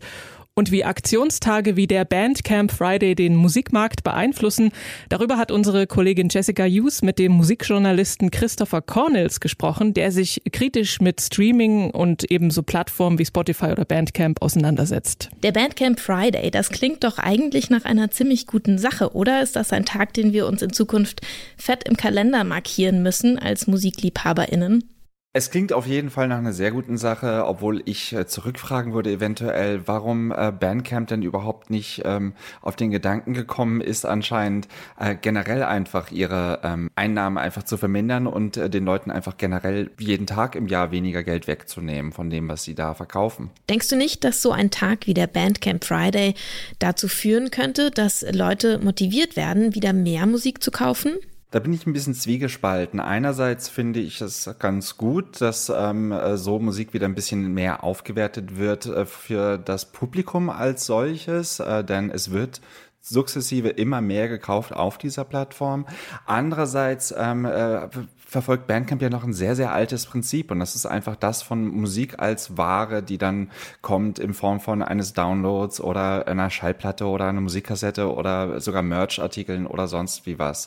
und 0.58 0.70
wie 0.70 0.84
Aktionstage 0.84 1.76
wie 1.76 1.86
der 1.86 2.06
Bandcamp 2.06 2.72
Friday 2.72 3.14
den 3.14 3.36
Musikmarkt 3.36 4.02
beeinflussen, 4.02 4.72
darüber 5.10 5.36
hat 5.36 5.52
unsere 5.52 5.86
Kollegin 5.86 6.30
Jessica 6.30 6.64
Hughes 6.64 7.02
mit 7.02 7.18
dem 7.18 7.32
Musikjournalisten 7.32 8.30
Christopher 8.30 8.80
Cornels 8.80 9.40
gesprochen, 9.40 9.92
der 9.92 10.10
sich 10.10 10.40
kritisch 10.52 10.98
mit 11.00 11.20
Streaming 11.20 11.90
und 11.90 12.30
ebenso 12.30 12.62
Plattformen 12.62 13.18
wie 13.18 13.26
Spotify 13.26 13.66
oder 13.66 13.84
Bandcamp 13.84 14.40
auseinandersetzt. 14.40 15.28
Der 15.42 15.52
Bandcamp 15.52 16.00
Friday, 16.00 16.50
das 16.50 16.70
klingt 16.70 17.04
doch 17.04 17.18
eigentlich 17.18 17.68
nach 17.68 17.84
einer 17.84 18.10
ziemlich 18.10 18.46
guten 18.46 18.78
Sache, 18.78 19.14
oder? 19.14 19.42
Ist 19.42 19.56
das 19.56 19.74
ein 19.74 19.84
Tag, 19.84 20.14
den 20.14 20.32
wir 20.32 20.46
uns 20.46 20.62
in 20.62 20.72
Zukunft 20.72 21.20
fett 21.58 21.86
im 21.86 21.98
Kalender 21.98 22.44
markieren 22.44 23.02
müssen 23.02 23.38
als 23.38 23.66
MusikliebhaberInnen? 23.66 24.95
Es 25.38 25.50
klingt 25.50 25.74
auf 25.74 25.86
jeden 25.86 26.08
Fall 26.08 26.28
nach 26.28 26.38
einer 26.38 26.54
sehr 26.54 26.70
guten 26.70 26.96
Sache, 26.96 27.44
obwohl 27.44 27.82
ich 27.84 28.14
äh, 28.14 28.26
zurückfragen 28.26 28.94
würde 28.94 29.10
eventuell, 29.10 29.86
warum 29.86 30.32
äh, 30.32 30.50
Bandcamp 30.50 31.08
denn 31.08 31.20
überhaupt 31.20 31.68
nicht 31.68 32.00
ähm, 32.06 32.32
auf 32.62 32.74
den 32.74 32.90
Gedanken 32.90 33.34
gekommen 33.34 33.82
ist, 33.82 34.06
anscheinend 34.06 34.66
äh, 34.98 35.14
generell 35.14 35.62
einfach 35.62 36.10
ihre 36.10 36.60
ähm, 36.62 36.90
Einnahmen 36.94 37.36
einfach 37.36 37.64
zu 37.64 37.76
vermindern 37.76 38.26
und 38.26 38.56
den 38.56 38.86
Leuten 38.86 39.10
einfach 39.10 39.36
generell 39.36 39.90
jeden 39.98 40.26
Tag 40.26 40.54
im 40.54 40.68
Jahr 40.68 40.90
weniger 40.90 41.22
Geld 41.22 41.48
wegzunehmen 41.48 42.12
von 42.12 42.30
dem, 42.30 42.48
was 42.48 42.64
sie 42.64 42.74
da 42.74 42.94
verkaufen. 42.94 43.50
Denkst 43.68 43.88
du 43.88 43.96
nicht, 43.96 44.24
dass 44.24 44.40
so 44.40 44.52
ein 44.52 44.70
Tag 44.70 45.06
wie 45.06 45.12
der 45.12 45.26
Bandcamp 45.26 45.84
Friday 45.84 46.32
dazu 46.78 47.08
führen 47.08 47.50
könnte, 47.50 47.90
dass 47.90 48.24
Leute 48.32 48.78
motiviert 48.78 49.36
werden, 49.36 49.74
wieder 49.74 49.92
mehr 49.92 50.24
Musik 50.24 50.62
zu 50.62 50.70
kaufen? 50.70 51.18
Da 51.52 51.60
bin 51.60 51.72
ich 51.72 51.86
ein 51.86 51.92
bisschen 51.92 52.14
zwiegespalten. 52.14 52.98
Einerseits 52.98 53.68
finde 53.68 54.00
ich 54.00 54.20
es 54.20 54.50
ganz 54.58 54.96
gut, 54.96 55.40
dass 55.40 55.72
ähm, 55.74 56.10
äh, 56.10 56.36
so 56.36 56.58
Musik 56.58 56.92
wieder 56.92 57.06
ein 57.06 57.14
bisschen 57.14 57.54
mehr 57.54 57.84
aufgewertet 57.84 58.56
wird 58.56 58.86
äh, 58.86 59.06
für 59.06 59.56
das 59.56 59.92
Publikum 59.92 60.50
als 60.50 60.86
solches, 60.86 61.60
äh, 61.60 61.84
denn 61.84 62.10
es 62.10 62.32
wird 62.32 62.60
sukzessive 63.00 63.68
immer 63.68 64.00
mehr 64.00 64.28
gekauft 64.28 64.72
auf 64.74 64.98
dieser 64.98 65.24
Plattform. 65.24 65.86
Andererseits 66.26 67.14
ähm, 67.16 67.44
äh, 67.44 67.88
verfolgt 68.26 68.66
Bandcamp 68.66 69.00
ja 69.00 69.08
noch 69.08 69.22
ein 69.22 69.32
sehr, 69.32 69.54
sehr 69.54 69.72
altes 69.72 70.06
Prinzip 70.06 70.50
und 70.50 70.58
das 70.58 70.74
ist 70.74 70.84
einfach 70.84 71.14
das 71.14 71.42
von 71.42 71.68
Musik 71.68 72.18
als 72.18 72.58
Ware, 72.58 73.04
die 73.04 73.18
dann 73.18 73.50
kommt 73.82 74.18
in 74.18 74.34
Form 74.34 74.58
von 74.58 74.82
eines 74.82 75.12
Downloads 75.12 75.80
oder 75.80 76.26
einer 76.26 76.50
Schallplatte 76.50 77.06
oder 77.06 77.26
einer 77.28 77.40
Musikkassette 77.40 78.12
oder 78.12 78.60
sogar 78.60 78.82
Merch-Artikeln 78.82 79.68
oder 79.68 79.86
sonst 79.86 80.26
wie 80.26 80.40
was. 80.40 80.66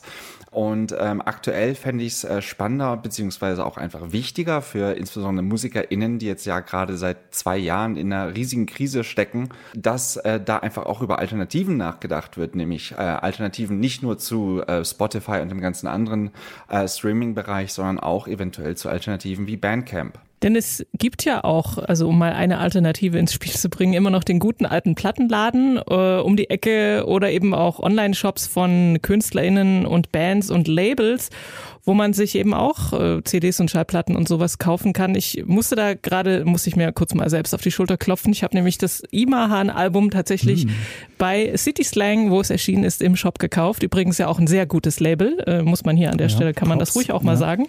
Und 0.50 0.94
ähm, 0.98 1.22
aktuell 1.24 1.76
fände 1.76 2.02
ich 2.02 2.14
es 2.14 2.24
äh, 2.24 2.42
spannender 2.42 2.96
beziehungsweise 2.96 3.64
auch 3.64 3.76
einfach 3.76 4.10
wichtiger 4.10 4.62
für 4.62 4.96
insbesondere 4.96 5.44
MusikerInnen, 5.44 6.18
die 6.18 6.26
jetzt 6.26 6.44
ja 6.44 6.58
gerade 6.58 6.96
seit 6.96 7.32
zwei 7.32 7.56
Jahren 7.56 7.96
in 7.96 8.12
einer 8.12 8.34
riesigen 8.34 8.66
Krise 8.66 9.04
stecken, 9.04 9.50
dass 9.74 10.16
äh, 10.16 10.40
da 10.40 10.58
einfach 10.58 10.86
auch 10.86 11.02
über 11.02 11.20
Alternativen 11.20 11.76
nachgedacht 11.76 12.36
wird, 12.36 12.56
nämlich 12.56 12.92
äh, 12.92 12.96
Alternativen 12.96 13.78
nicht 13.78 14.02
nur 14.02 14.18
zu 14.18 14.62
äh, 14.66 14.84
Spotify 14.84 15.40
und 15.40 15.50
dem 15.50 15.60
ganzen 15.60 15.86
anderen 15.86 16.32
äh, 16.68 16.88
Streaming-Bereich, 16.88 17.72
sondern 17.72 18.00
auch 18.00 18.26
eventuell 18.26 18.76
zu 18.76 18.88
Alternativen 18.88 19.46
wie 19.46 19.56
Bandcamp. 19.56 20.18
Denn 20.42 20.56
es 20.56 20.86
gibt 20.94 21.24
ja 21.24 21.44
auch, 21.44 21.76
also 21.76 22.08
um 22.08 22.18
mal 22.18 22.32
eine 22.32 22.58
Alternative 22.58 23.18
ins 23.18 23.34
Spiel 23.34 23.52
zu 23.52 23.68
bringen, 23.68 23.92
immer 23.92 24.08
noch 24.10 24.24
den 24.24 24.38
guten 24.38 24.64
alten 24.64 24.94
Plattenladen 24.94 25.76
äh, 25.86 26.20
um 26.20 26.36
die 26.36 26.48
Ecke 26.48 27.04
oder 27.06 27.30
eben 27.30 27.52
auch 27.52 27.78
Online-Shops 27.78 28.46
von 28.46 28.98
KünstlerInnen 29.02 29.84
und 29.84 30.12
Bands 30.12 30.50
und 30.50 30.66
Labels, 30.66 31.28
wo 31.84 31.92
man 31.92 32.14
sich 32.14 32.36
eben 32.36 32.54
auch 32.54 32.92
äh, 32.92 33.22
CDs 33.22 33.60
und 33.60 33.70
Schallplatten 33.70 34.16
und 34.16 34.28
sowas 34.28 34.58
kaufen 34.58 34.94
kann. 34.94 35.14
Ich 35.14 35.44
musste 35.46 35.76
da 35.76 35.92
gerade, 35.92 36.46
muss 36.46 36.66
ich 36.66 36.74
mir 36.74 36.90
kurz 36.92 37.12
mal 37.14 37.28
selbst 37.28 37.54
auf 37.54 37.60
die 37.60 37.70
Schulter 37.70 37.98
klopfen. 37.98 38.32
Ich 38.32 38.42
habe 38.42 38.56
nämlich 38.56 38.78
das 38.78 39.02
Imahan-Album 39.10 40.10
tatsächlich 40.10 40.62
Hm. 40.62 40.70
bei 41.18 41.54
City 41.56 41.84
Slang, 41.84 42.30
wo 42.30 42.40
es 42.40 42.48
erschienen 42.48 42.84
ist, 42.84 43.02
im 43.02 43.14
Shop 43.14 43.38
gekauft. 43.38 43.82
Übrigens 43.82 44.16
ja 44.16 44.26
auch 44.28 44.38
ein 44.38 44.46
sehr 44.46 44.64
gutes 44.64 45.00
Label, 45.00 45.38
äh, 45.46 45.62
muss 45.62 45.84
man 45.84 45.98
hier 45.98 46.10
an 46.10 46.16
der 46.18 46.28
Ja, 46.28 46.34
Stelle, 46.34 46.54
kann 46.54 46.68
man 46.68 46.78
das 46.78 46.92
Props, 46.92 46.96
ruhig 47.08 47.12
auch 47.12 47.22
mal 47.22 47.32
ja. 47.32 47.38
sagen. 47.38 47.66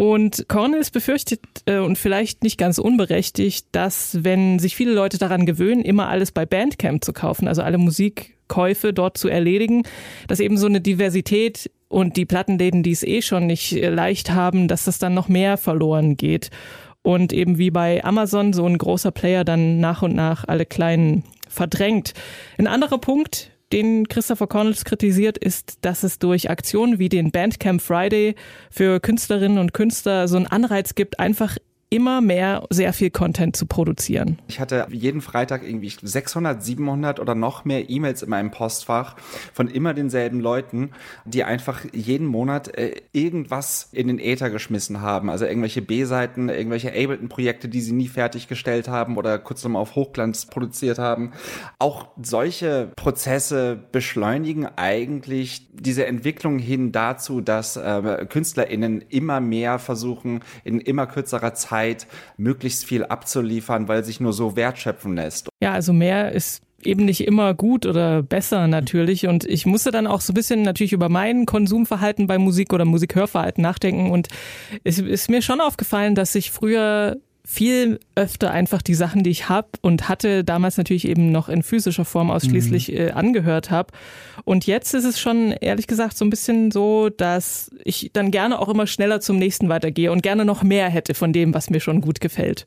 Und 0.00 0.48
Cornels 0.48 0.90
befürchtet 0.90 1.42
äh, 1.66 1.76
und 1.76 1.98
vielleicht 1.98 2.42
nicht 2.42 2.56
ganz 2.56 2.78
unberechtigt, 2.78 3.66
dass 3.72 4.24
wenn 4.24 4.58
sich 4.58 4.74
viele 4.74 4.94
Leute 4.94 5.18
daran 5.18 5.44
gewöhnen, 5.44 5.82
immer 5.82 6.08
alles 6.08 6.32
bei 6.32 6.46
Bandcamp 6.46 7.04
zu 7.04 7.12
kaufen, 7.12 7.46
also 7.46 7.60
alle 7.60 7.76
Musikkäufe 7.76 8.94
dort 8.94 9.18
zu 9.18 9.28
erledigen, 9.28 9.82
dass 10.26 10.40
eben 10.40 10.56
so 10.56 10.68
eine 10.68 10.80
Diversität 10.80 11.70
und 11.88 12.16
die 12.16 12.24
Plattenläden, 12.24 12.82
die 12.82 12.92
es 12.92 13.02
eh 13.02 13.20
schon 13.20 13.46
nicht 13.46 13.74
äh, 13.74 13.90
leicht 13.90 14.30
haben, 14.30 14.68
dass 14.68 14.86
das 14.86 14.98
dann 14.98 15.12
noch 15.12 15.28
mehr 15.28 15.58
verloren 15.58 16.16
geht. 16.16 16.48
Und 17.02 17.34
eben 17.34 17.58
wie 17.58 17.70
bei 17.70 18.02
Amazon 18.02 18.54
so 18.54 18.64
ein 18.64 18.78
großer 18.78 19.10
Player 19.10 19.44
dann 19.44 19.80
nach 19.80 20.00
und 20.00 20.14
nach 20.14 20.48
alle 20.48 20.64
kleinen 20.64 21.24
verdrängt. 21.46 22.14
Ein 22.56 22.68
anderer 22.68 22.96
Punkt, 22.96 23.50
den 23.72 24.08
Christopher 24.08 24.46
Cornels 24.46 24.84
kritisiert, 24.84 25.38
ist, 25.38 25.78
dass 25.82 26.02
es 26.02 26.18
durch 26.18 26.50
Aktionen 26.50 26.98
wie 26.98 27.08
den 27.08 27.30
Bandcamp 27.30 27.80
Friday 27.80 28.34
für 28.70 29.00
Künstlerinnen 29.00 29.58
und 29.58 29.72
Künstler 29.72 30.28
so 30.28 30.36
einen 30.36 30.46
Anreiz 30.46 30.94
gibt, 30.94 31.20
einfach 31.20 31.56
immer 31.90 32.20
mehr 32.20 32.64
sehr 32.70 32.92
viel 32.92 33.10
Content 33.10 33.56
zu 33.56 33.66
produzieren. 33.66 34.38
Ich 34.46 34.60
hatte 34.60 34.86
jeden 34.90 35.20
Freitag 35.20 35.64
irgendwie 35.64 35.90
600, 35.90 36.62
700 36.62 37.18
oder 37.18 37.34
noch 37.34 37.64
mehr 37.64 37.90
E-Mails 37.90 38.22
in 38.22 38.30
meinem 38.30 38.52
Postfach 38.52 39.16
von 39.52 39.66
immer 39.66 39.92
denselben 39.92 40.38
Leuten, 40.38 40.92
die 41.24 41.42
einfach 41.42 41.84
jeden 41.92 42.28
Monat 42.28 42.68
äh, 42.78 43.02
irgendwas 43.12 43.88
in 43.90 44.06
den 44.06 44.20
Äther 44.20 44.50
geschmissen 44.50 45.00
haben. 45.00 45.30
Also 45.30 45.46
irgendwelche 45.46 45.82
B-Seiten, 45.82 46.48
irgendwelche 46.48 46.90
Ableton-Projekte, 46.90 47.68
die 47.68 47.80
sie 47.80 47.92
nie 47.92 48.08
fertiggestellt 48.08 48.86
haben 48.86 49.16
oder 49.16 49.40
kurz 49.40 49.64
nochmal 49.64 49.82
auf 49.82 49.96
Hochglanz 49.96 50.46
produziert 50.46 51.00
haben. 51.00 51.32
Auch 51.80 52.06
solche 52.22 52.92
Prozesse 52.94 53.76
beschleunigen 53.90 54.68
eigentlich 54.76 55.66
diese 55.72 56.06
Entwicklung 56.06 56.60
hin 56.60 56.92
dazu, 56.92 57.40
dass 57.40 57.76
äh, 57.76 58.26
KünstlerInnen 58.28 59.04
immer 59.08 59.40
mehr 59.40 59.80
versuchen, 59.80 60.40
in 60.62 60.78
immer 60.78 61.08
kürzerer 61.08 61.54
Zeit 61.54 61.79
möglichst 62.36 62.84
viel 62.84 63.04
abzuliefern, 63.04 63.88
weil 63.88 64.04
sich 64.04 64.20
nur 64.20 64.32
so 64.32 64.56
wertschöpfen 64.56 65.14
lässt. 65.14 65.48
Ja, 65.62 65.72
also 65.72 65.92
mehr 65.92 66.32
ist 66.32 66.62
eben 66.82 67.04
nicht 67.04 67.26
immer 67.26 67.54
gut 67.54 67.86
oder 67.86 68.22
besser 68.22 68.66
natürlich. 68.66 69.26
Und 69.26 69.44
ich 69.44 69.66
musste 69.66 69.90
dann 69.90 70.06
auch 70.06 70.20
so 70.20 70.32
ein 70.32 70.34
bisschen 70.34 70.62
natürlich 70.62 70.92
über 70.92 71.08
mein 71.08 71.46
Konsumverhalten 71.46 72.26
bei 72.26 72.38
Musik 72.38 72.72
oder 72.72 72.84
Musikhörverhalten 72.84 73.62
nachdenken. 73.62 74.10
Und 74.10 74.28
es 74.84 74.98
ist 74.98 75.30
mir 75.30 75.42
schon 75.42 75.60
aufgefallen, 75.60 76.14
dass 76.14 76.34
ich 76.34 76.50
früher 76.50 77.18
viel 77.44 77.98
öfter 78.14 78.50
einfach 78.50 78.82
die 78.82 78.94
Sachen, 78.94 79.22
die 79.22 79.30
ich 79.30 79.48
habe 79.48 79.68
und 79.80 80.08
hatte, 80.08 80.44
damals 80.44 80.76
natürlich 80.76 81.08
eben 81.08 81.32
noch 81.32 81.48
in 81.48 81.62
physischer 81.62 82.04
Form 82.04 82.30
ausschließlich 82.30 82.92
äh, 82.92 83.10
angehört 83.10 83.70
habe. 83.70 83.92
Und 84.44 84.66
jetzt 84.66 84.94
ist 84.94 85.04
es 85.04 85.18
schon, 85.18 85.52
ehrlich 85.52 85.86
gesagt, 85.86 86.16
so 86.16 86.24
ein 86.24 86.30
bisschen 86.30 86.70
so, 86.70 87.08
dass 87.08 87.70
ich 87.84 88.10
dann 88.12 88.30
gerne 88.30 88.58
auch 88.58 88.68
immer 88.68 88.86
schneller 88.86 89.20
zum 89.20 89.38
nächsten 89.38 89.68
weitergehe 89.68 90.12
und 90.12 90.22
gerne 90.22 90.44
noch 90.44 90.62
mehr 90.62 90.88
hätte 90.88 91.14
von 91.14 91.32
dem, 91.32 91.54
was 91.54 91.70
mir 91.70 91.80
schon 91.80 92.00
gut 92.00 92.20
gefällt. 92.20 92.66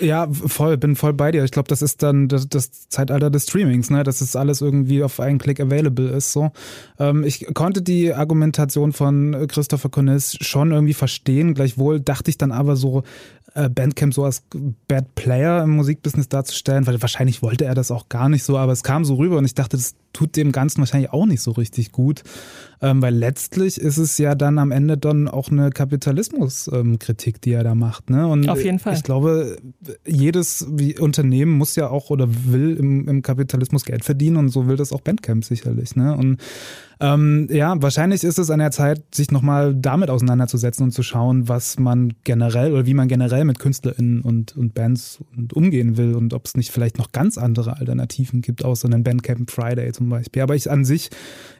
Ja, 0.00 0.28
voll, 0.30 0.76
bin 0.76 0.96
voll 0.96 1.12
bei 1.12 1.30
dir. 1.30 1.44
Ich 1.44 1.50
glaube, 1.50 1.68
das 1.68 1.82
ist 1.82 2.02
dann 2.02 2.28
das, 2.28 2.48
das 2.48 2.88
Zeitalter 2.88 3.30
des 3.30 3.44
Streamings, 3.44 3.90
ne? 3.90 4.04
Dass 4.04 4.20
es 4.20 4.36
alles 4.36 4.60
irgendwie 4.60 5.02
auf 5.02 5.20
einen 5.20 5.38
Klick 5.38 5.60
available 5.60 6.08
ist. 6.08 6.32
So, 6.32 6.50
ähm, 6.98 7.24
ich 7.24 7.46
konnte 7.54 7.82
die 7.82 8.12
Argumentation 8.12 8.92
von 8.92 9.46
Christopher 9.48 9.88
Connis 9.88 10.36
schon 10.40 10.72
irgendwie 10.72 10.94
verstehen. 10.94 11.54
Gleichwohl 11.54 12.00
dachte 12.00 12.30
ich 12.30 12.38
dann 12.38 12.52
aber 12.52 12.76
so, 12.76 13.02
äh, 13.54 13.68
Bandcamp 13.98 14.14
so 14.14 14.24
als 14.24 14.42
Bad 14.86 15.14
Player 15.14 15.62
im 15.62 15.70
Musikbusiness 15.76 16.28
darzustellen, 16.28 16.86
weil 16.86 17.00
wahrscheinlich 17.02 17.42
wollte 17.42 17.64
er 17.64 17.74
das 17.74 17.90
auch 17.90 18.08
gar 18.08 18.28
nicht 18.28 18.44
so, 18.44 18.56
aber 18.56 18.72
es 18.72 18.82
kam 18.82 19.04
so 19.04 19.16
rüber 19.16 19.38
und 19.38 19.44
ich 19.44 19.54
dachte, 19.54 19.76
das 19.76 19.94
tut 20.12 20.36
dem 20.36 20.52
Ganzen 20.52 20.80
wahrscheinlich 20.80 21.12
auch 21.12 21.26
nicht 21.26 21.42
so 21.42 21.52
richtig 21.52 21.92
gut, 21.92 22.22
ähm, 22.80 23.02
weil 23.02 23.14
letztlich 23.14 23.80
ist 23.80 23.98
es 23.98 24.18
ja 24.18 24.34
dann 24.34 24.58
am 24.58 24.70
Ende 24.70 24.96
dann 24.96 25.28
auch 25.28 25.50
eine 25.50 25.70
Kapitalismuskritik, 25.70 27.36
ähm, 27.36 27.40
die 27.44 27.52
er 27.52 27.64
da 27.64 27.74
macht. 27.74 28.10
Ne? 28.10 28.26
Und 28.26 28.48
Auf 28.48 28.62
jeden 28.62 28.78
Fall. 28.78 28.94
Ich 28.94 29.02
glaube, 29.02 29.56
jedes 30.06 30.62
Unternehmen 30.98 31.52
muss 31.52 31.76
ja 31.76 31.88
auch 31.88 32.10
oder 32.10 32.28
will 32.28 32.76
im, 32.76 33.08
im 33.08 33.22
Kapitalismus 33.22 33.84
Geld 33.84 34.04
verdienen 34.04 34.36
und 34.36 34.48
so 34.48 34.66
will 34.66 34.76
das 34.76 34.92
auch 34.92 35.00
Bandcamp 35.00 35.44
sicherlich. 35.44 35.96
Ne? 35.96 36.16
Und 36.16 36.40
ähm, 37.00 37.46
ja, 37.50 37.80
wahrscheinlich 37.80 38.24
ist 38.24 38.38
es 38.38 38.50
an 38.50 38.58
der 38.58 38.72
Zeit, 38.72 39.14
sich 39.14 39.30
nochmal 39.30 39.74
damit 39.74 40.10
auseinanderzusetzen 40.10 40.84
und 40.84 40.90
zu 40.90 41.04
schauen, 41.04 41.48
was 41.48 41.78
man 41.78 42.14
generell 42.24 42.72
oder 42.72 42.86
wie 42.86 42.94
man 42.94 43.06
generell 43.06 43.44
mit 43.44 43.60
KünstlerInnen 43.60 44.20
und, 44.20 44.56
und 44.56 44.74
Bands 44.74 45.20
und 45.36 45.52
umgehen 45.52 45.96
will 45.96 46.14
und 46.16 46.34
ob 46.34 46.46
es 46.46 46.56
nicht 46.56 46.72
vielleicht 46.72 46.98
noch 46.98 47.12
ganz 47.12 47.38
andere 47.38 47.76
Alternativen 47.76 48.40
gibt, 48.40 48.64
außer 48.64 48.88
einem 48.88 49.04
Bandcamp 49.04 49.50
Friday 49.50 49.92
zum 49.98 50.08
Beispiel. 50.08 50.42
Aber 50.42 50.54
ich 50.54 50.70
an 50.70 50.84
sich, 50.84 51.10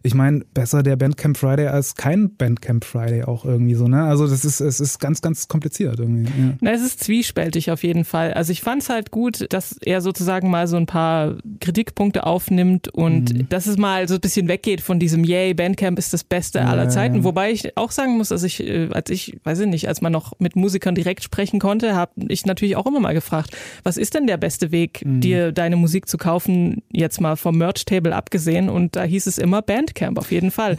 ich 0.03 0.15
meine, 0.15 0.45
besser 0.55 0.83
der 0.83 0.97
Bandcamp 0.97 1.37
Friday 1.37 1.67
als 1.67 1.95
kein 1.97 2.35
Bandcamp 2.37 2.85
Friday 2.85 3.25
auch 3.25 3.45
irgendwie 3.45 3.75
so, 3.75 3.89
ne? 3.89 4.05
Also 4.05 4.27
das 4.27 4.45
ist, 4.45 4.61
es 4.61 4.81
ist 4.81 5.01
ganz, 5.01 5.21
ganz 5.21 5.49
kompliziert 5.49 5.99
irgendwie. 5.99 6.25
Ja. 6.25 6.55
Na, 6.61 6.71
es 6.73 6.83
ist 6.83 7.03
zwiespältig 7.05 7.71
auf 7.71 7.83
jeden 7.83 8.05
Fall. 8.05 8.33
Also 8.33 8.53
ich 8.53 8.63
fand 8.63 8.83
es 8.83 8.89
halt 8.89 9.11
gut, 9.11 9.47
dass 9.53 9.77
er 9.83 10.01
sozusagen 10.01 10.51
mal 10.51 10.67
so 10.69 10.77
ein 10.77 10.87
paar 10.87 11.35
Kritikpunkte 11.61 12.25
aufnimmt 12.25 12.89
und 12.89 13.35
Mhm. 13.35 13.49
dass 13.49 13.67
es 13.67 13.77
mal 13.77 14.07
so 14.09 14.15
ein 14.15 14.21
bisschen 14.21 14.49
weggeht 14.49 14.81
von 14.81 14.99
diesem 15.01 15.25
Yay, 15.25 15.53
Bandcamp 15.55 15.99
ist 15.99 16.13
das 16.13 16.23
Beste 16.25 16.65
aller 16.65 16.85
Ja, 16.85 16.89
Zeiten. 16.91 17.17
ja. 17.17 17.25
Wobei 17.25 17.51
ich 17.51 17.77
auch 17.77 17.91
sagen 17.91 18.17
muss, 18.17 18.29
dass 18.29 18.45
ich, 18.45 18.61
äh, 18.67 18.89
als 18.93 19.11
ich, 19.11 19.39
weiß 19.45 19.59
ich 19.61 19.67
nicht, 19.67 19.89
als 19.89 20.01
man 20.01 20.13
noch 20.13 20.33
mit 20.39 20.55
Musikern 20.55 20.95
direkt 20.95 21.25
sprechen 21.25 21.59
konnte, 21.59 21.97
habe 21.97 22.13
ich 22.29 22.47
natürlich 22.47 22.77
auch 22.77 22.87
immer 22.87 23.01
mal 23.01 23.15
gefragt, 23.15 23.57
was 23.83 23.97
ist 23.97 24.15
denn 24.15 24.27
der 24.29 24.37
beste 24.37 24.71
Weg, 24.71 25.03
Mhm. 25.05 25.21
dir 25.21 25.53
deine 25.53 25.77
Musik 25.77 26.09
zu 26.09 26.17
kaufen, 26.19 26.83
jetzt 26.93 27.21
mal 27.21 27.37
vom 27.37 27.59
Merch-Table 27.59 28.15
abgesehen? 28.29 28.69
Und 28.69 28.95
da 28.95 29.05
hieß 29.05 29.27
es 29.27 29.39
immer 29.39 29.63
Bandcamp, 29.63 30.19
auf 30.19 30.31
jeden 30.31 30.51
Fall. 30.51 30.77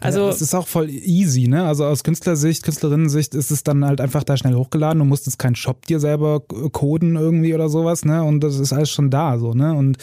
Also 0.00 0.20
ja, 0.20 0.28
es 0.28 0.42
ist 0.42 0.54
auch 0.54 0.68
voll 0.68 0.90
easy, 0.90 1.48
ne? 1.48 1.64
Also 1.64 1.86
aus 1.86 2.04
Künstlersicht, 2.04 2.62
Künstlerinnensicht 2.62 3.34
ist 3.34 3.50
es 3.50 3.64
dann 3.64 3.84
halt 3.84 4.00
einfach 4.00 4.22
da 4.22 4.36
schnell 4.36 4.54
hochgeladen. 4.54 4.98
Du 4.98 5.06
musst 5.06 5.26
jetzt 5.26 5.38
keinen 5.38 5.56
Shop 5.56 5.86
dir 5.86 5.98
selber 5.98 6.40
coden 6.40 7.16
irgendwie 7.16 7.54
oder 7.54 7.70
sowas, 7.70 8.04
ne? 8.04 8.22
Und 8.22 8.40
das 8.40 8.58
ist 8.58 8.72
alles 8.72 8.90
schon 8.90 9.10
da, 9.10 9.38
so, 9.38 9.54
ne? 9.54 9.74
Und 9.74 9.96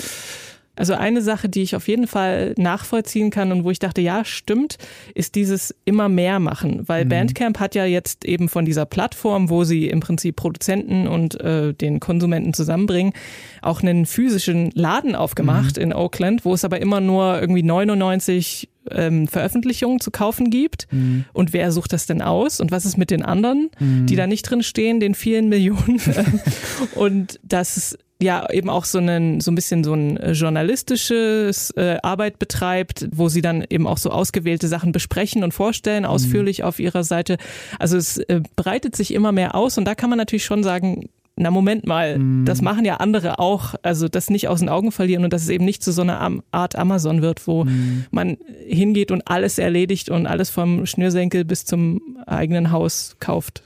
Also 0.77 0.93
eine 0.93 1.21
Sache, 1.21 1.49
die 1.49 1.61
ich 1.63 1.75
auf 1.75 1.87
jeden 1.87 2.07
Fall 2.07 2.53
nachvollziehen 2.57 3.29
kann 3.31 3.51
und 3.51 3.63
wo 3.63 3.71
ich 3.71 3.79
dachte, 3.79 4.01
ja, 4.01 4.23
stimmt, 4.23 4.77
ist 5.15 5.35
dieses 5.35 5.75
immer 5.85 6.07
mehr 6.07 6.39
machen. 6.39 6.87
Weil 6.87 7.05
Mhm. 7.05 7.09
Bandcamp 7.09 7.59
hat 7.59 7.75
ja 7.75 7.85
jetzt 7.85 8.23
eben 8.25 8.47
von 8.47 8.63
dieser 8.65 8.85
Plattform, 8.85 9.49
wo 9.49 9.63
sie 9.63 9.87
im 9.89 9.99
Prinzip 9.99 10.35
Produzenten 10.35 11.07
und 11.07 11.39
äh, 11.41 11.73
den 11.73 11.99
Konsumenten 11.99 12.53
zusammenbringen, 12.53 13.13
auch 13.61 13.81
einen 13.81 14.05
physischen 14.05 14.71
Laden 14.73 15.15
aufgemacht 15.15 15.77
Mhm. 15.77 15.83
in 15.83 15.93
Oakland, 15.93 16.45
wo 16.45 16.53
es 16.53 16.63
aber 16.63 16.79
immer 16.79 17.01
nur 17.01 17.39
irgendwie 17.41 17.63
99 17.63 18.69
ähm, 18.89 19.27
Veröffentlichungen 19.27 19.99
zu 19.99 20.11
kaufen 20.11 20.49
gibt. 20.49 20.87
Mhm. 20.91 21.25
Und 21.33 21.51
wer 21.51 21.73
sucht 21.73 21.91
das 21.91 22.05
denn 22.05 22.21
aus? 22.21 22.61
Und 22.61 22.71
was 22.71 22.85
ist 22.85 22.97
mit 22.97 23.11
den 23.11 23.21
anderen, 23.21 23.69
die 23.81 24.15
da 24.15 24.27
nicht 24.27 24.43
drin 24.43 24.63
stehen, 24.63 25.01
den 25.01 25.13
vielen 25.13 25.49
Millionen? 25.49 25.99
und 26.95 27.37
das 27.43 27.75
ist 27.75 27.97
ja 28.21 28.49
eben 28.51 28.69
auch 28.69 28.85
so 28.85 28.97
einen 28.97 29.41
so 29.41 29.51
ein 29.51 29.55
bisschen 29.55 29.83
so 29.83 29.93
ein 29.93 30.17
äh, 30.17 30.31
journalistisches 30.31 31.71
äh, 31.71 31.97
Arbeit 32.01 32.39
betreibt, 32.39 33.07
wo 33.11 33.29
sie 33.29 33.41
dann 33.41 33.63
eben 33.69 33.87
auch 33.87 33.97
so 33.97 34.09
ausgewählte 34.09 34.67
Sachen 34.67 34.91
besprechen 34.91 35.43
und 35.43 35.53
vorstellen, 35.53 36.05
ausführlich 36.05 36.63
auf 36.63 36.79
ihrer 36.79 37.03
Seite. 37.03 37.37
Also 37.79 37.97
es 37.97 38.17
äh, 38.17 38.41
breitet 38.55 38.95
sich 38.95 39.13
immer 39.13 39.31
mehr 39.31 39.55
aus 39.55 39.77
und 39.77 39.85
da 39.85 39.95
kann 39.95 40.09
man 40.09 40.17
natürlich 40.17 40.45
schon 40.45 40.63
sagen, 40.63 41.09
na 41.39 41.51
Moment 41.51 41.85
mal, 41.85 42.19
das 42.45 42.63
machen 42.63 42.83
ja 42.83 42.95
andere 42.95 43.37
auch, 43.37 43.75
also 43.83 44.07
das 44.07 44.31
nicht 44.31 44.47
aus 44.47 44.57
den 44.57 44.69
Augen 44.69 44.91
verlieren 44.91 45.23
und 45.23 45.31
dass 45.31 45.43
es 45.43 45.49
eben 45.49 45.65
nicht 45.65 45.83
zu 45.83 45.91
so 45.91 46.01
einer 46.01 46.31
Art 46.49 46.75
Amazon 46.75 47.21
wird, 47.21 47.45
wo 47.45 47.67
man 48.09 48.37
hingeht 48.65 49.11
und 49.11 49.21
alles 49.27 49.59
erledigt 49.59 50.09
und 50.09 50.25
alles 50.25 50.49
vom 50.49 50.87
Schnürsenkel 50.87 51.45
bis 51.45 51.63
zum 51.63 52.01
eigenen 52.25 52.71
Haus 52.71 53.17
kauft. 53.19 53.61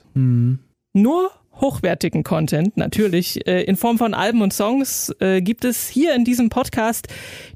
Nur 0.92 1.30
hochwertigen 1.60 2.24
Content, 2.24 2.76
natürlich 2.76 3.46
äh, 3.46 3.62
in 3.62 3.76
Form 3.76 3.98
von 3.98 4.14
Alben 4.14 4.42
und 4.42 4.52
Songs, 4.52 5.14
äh, 5.20 5.40
gibt 5.40 5.64
es 5.64 5.88
hier 5.88 6.14
in 6.14 6.24
diesem 6.24 6.48
Podcast, 6.48 7.08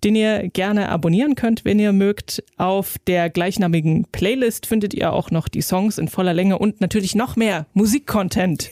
den 0.04 0.14
ihr 0.14 0.48
gerne 0.48 0.88
abonnieren 0.88 1.34
könnt, 1.34 1.64
wenn 1.64 1.78
ihr 1.78 1.92
mögt. 1.92 2.44
Auf 2.56 2.96
der 3.06 3.30
gleichnamigen 3.30 4.06
Playlist 4.12 4.66
findet 4.66 4.94
ihr 4.94 5.12
auch 5.12 5.30
noch 5.30 5.48
die 5.48 5.62
Songs 5.62 5.98
in 5.98 6.08
voller 6.08 6.34
Länge 6.34 6.58
und 6.58 6.80
natürlich 6.80 7.14
noch 7.14 7.36
mehr 7.36 7.66
Musikcontent. 7.74 8.70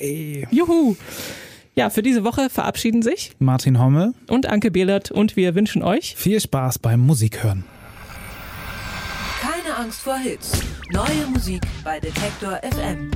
Juhu! 0.51 0.97
Ja, 1.77 1.91
für 1.91 2.03
diese 2.03 2.23
Woche 2.23 2.51
verabschieden 2.51 3.03
sich 3.03 3.33
Martin 3.41 3.81
Hommel, 3.81 4.15
und 4.29 4.47
Anke 4.47 4.71
Behlert 4.71 5.11
und 5.11 5.35
wir 5.35 5.57
wünschen 5.57 5.83
euch 5.83 6.15
viel 6.17 6.41
Spaß 6.41 6.79
beim 6.79 7.01
Musikhören. 7.01 7.65
Keine 9.41 9.77
Angst 9.77 10.03
vor 10.03 10.17
Hits. 10.17 10.61
Neue 10.93 11.27
Musik 11.33 11.63
bei 11.83 11.99
Detektor 11.99 12.61
FM. 12.63 13.11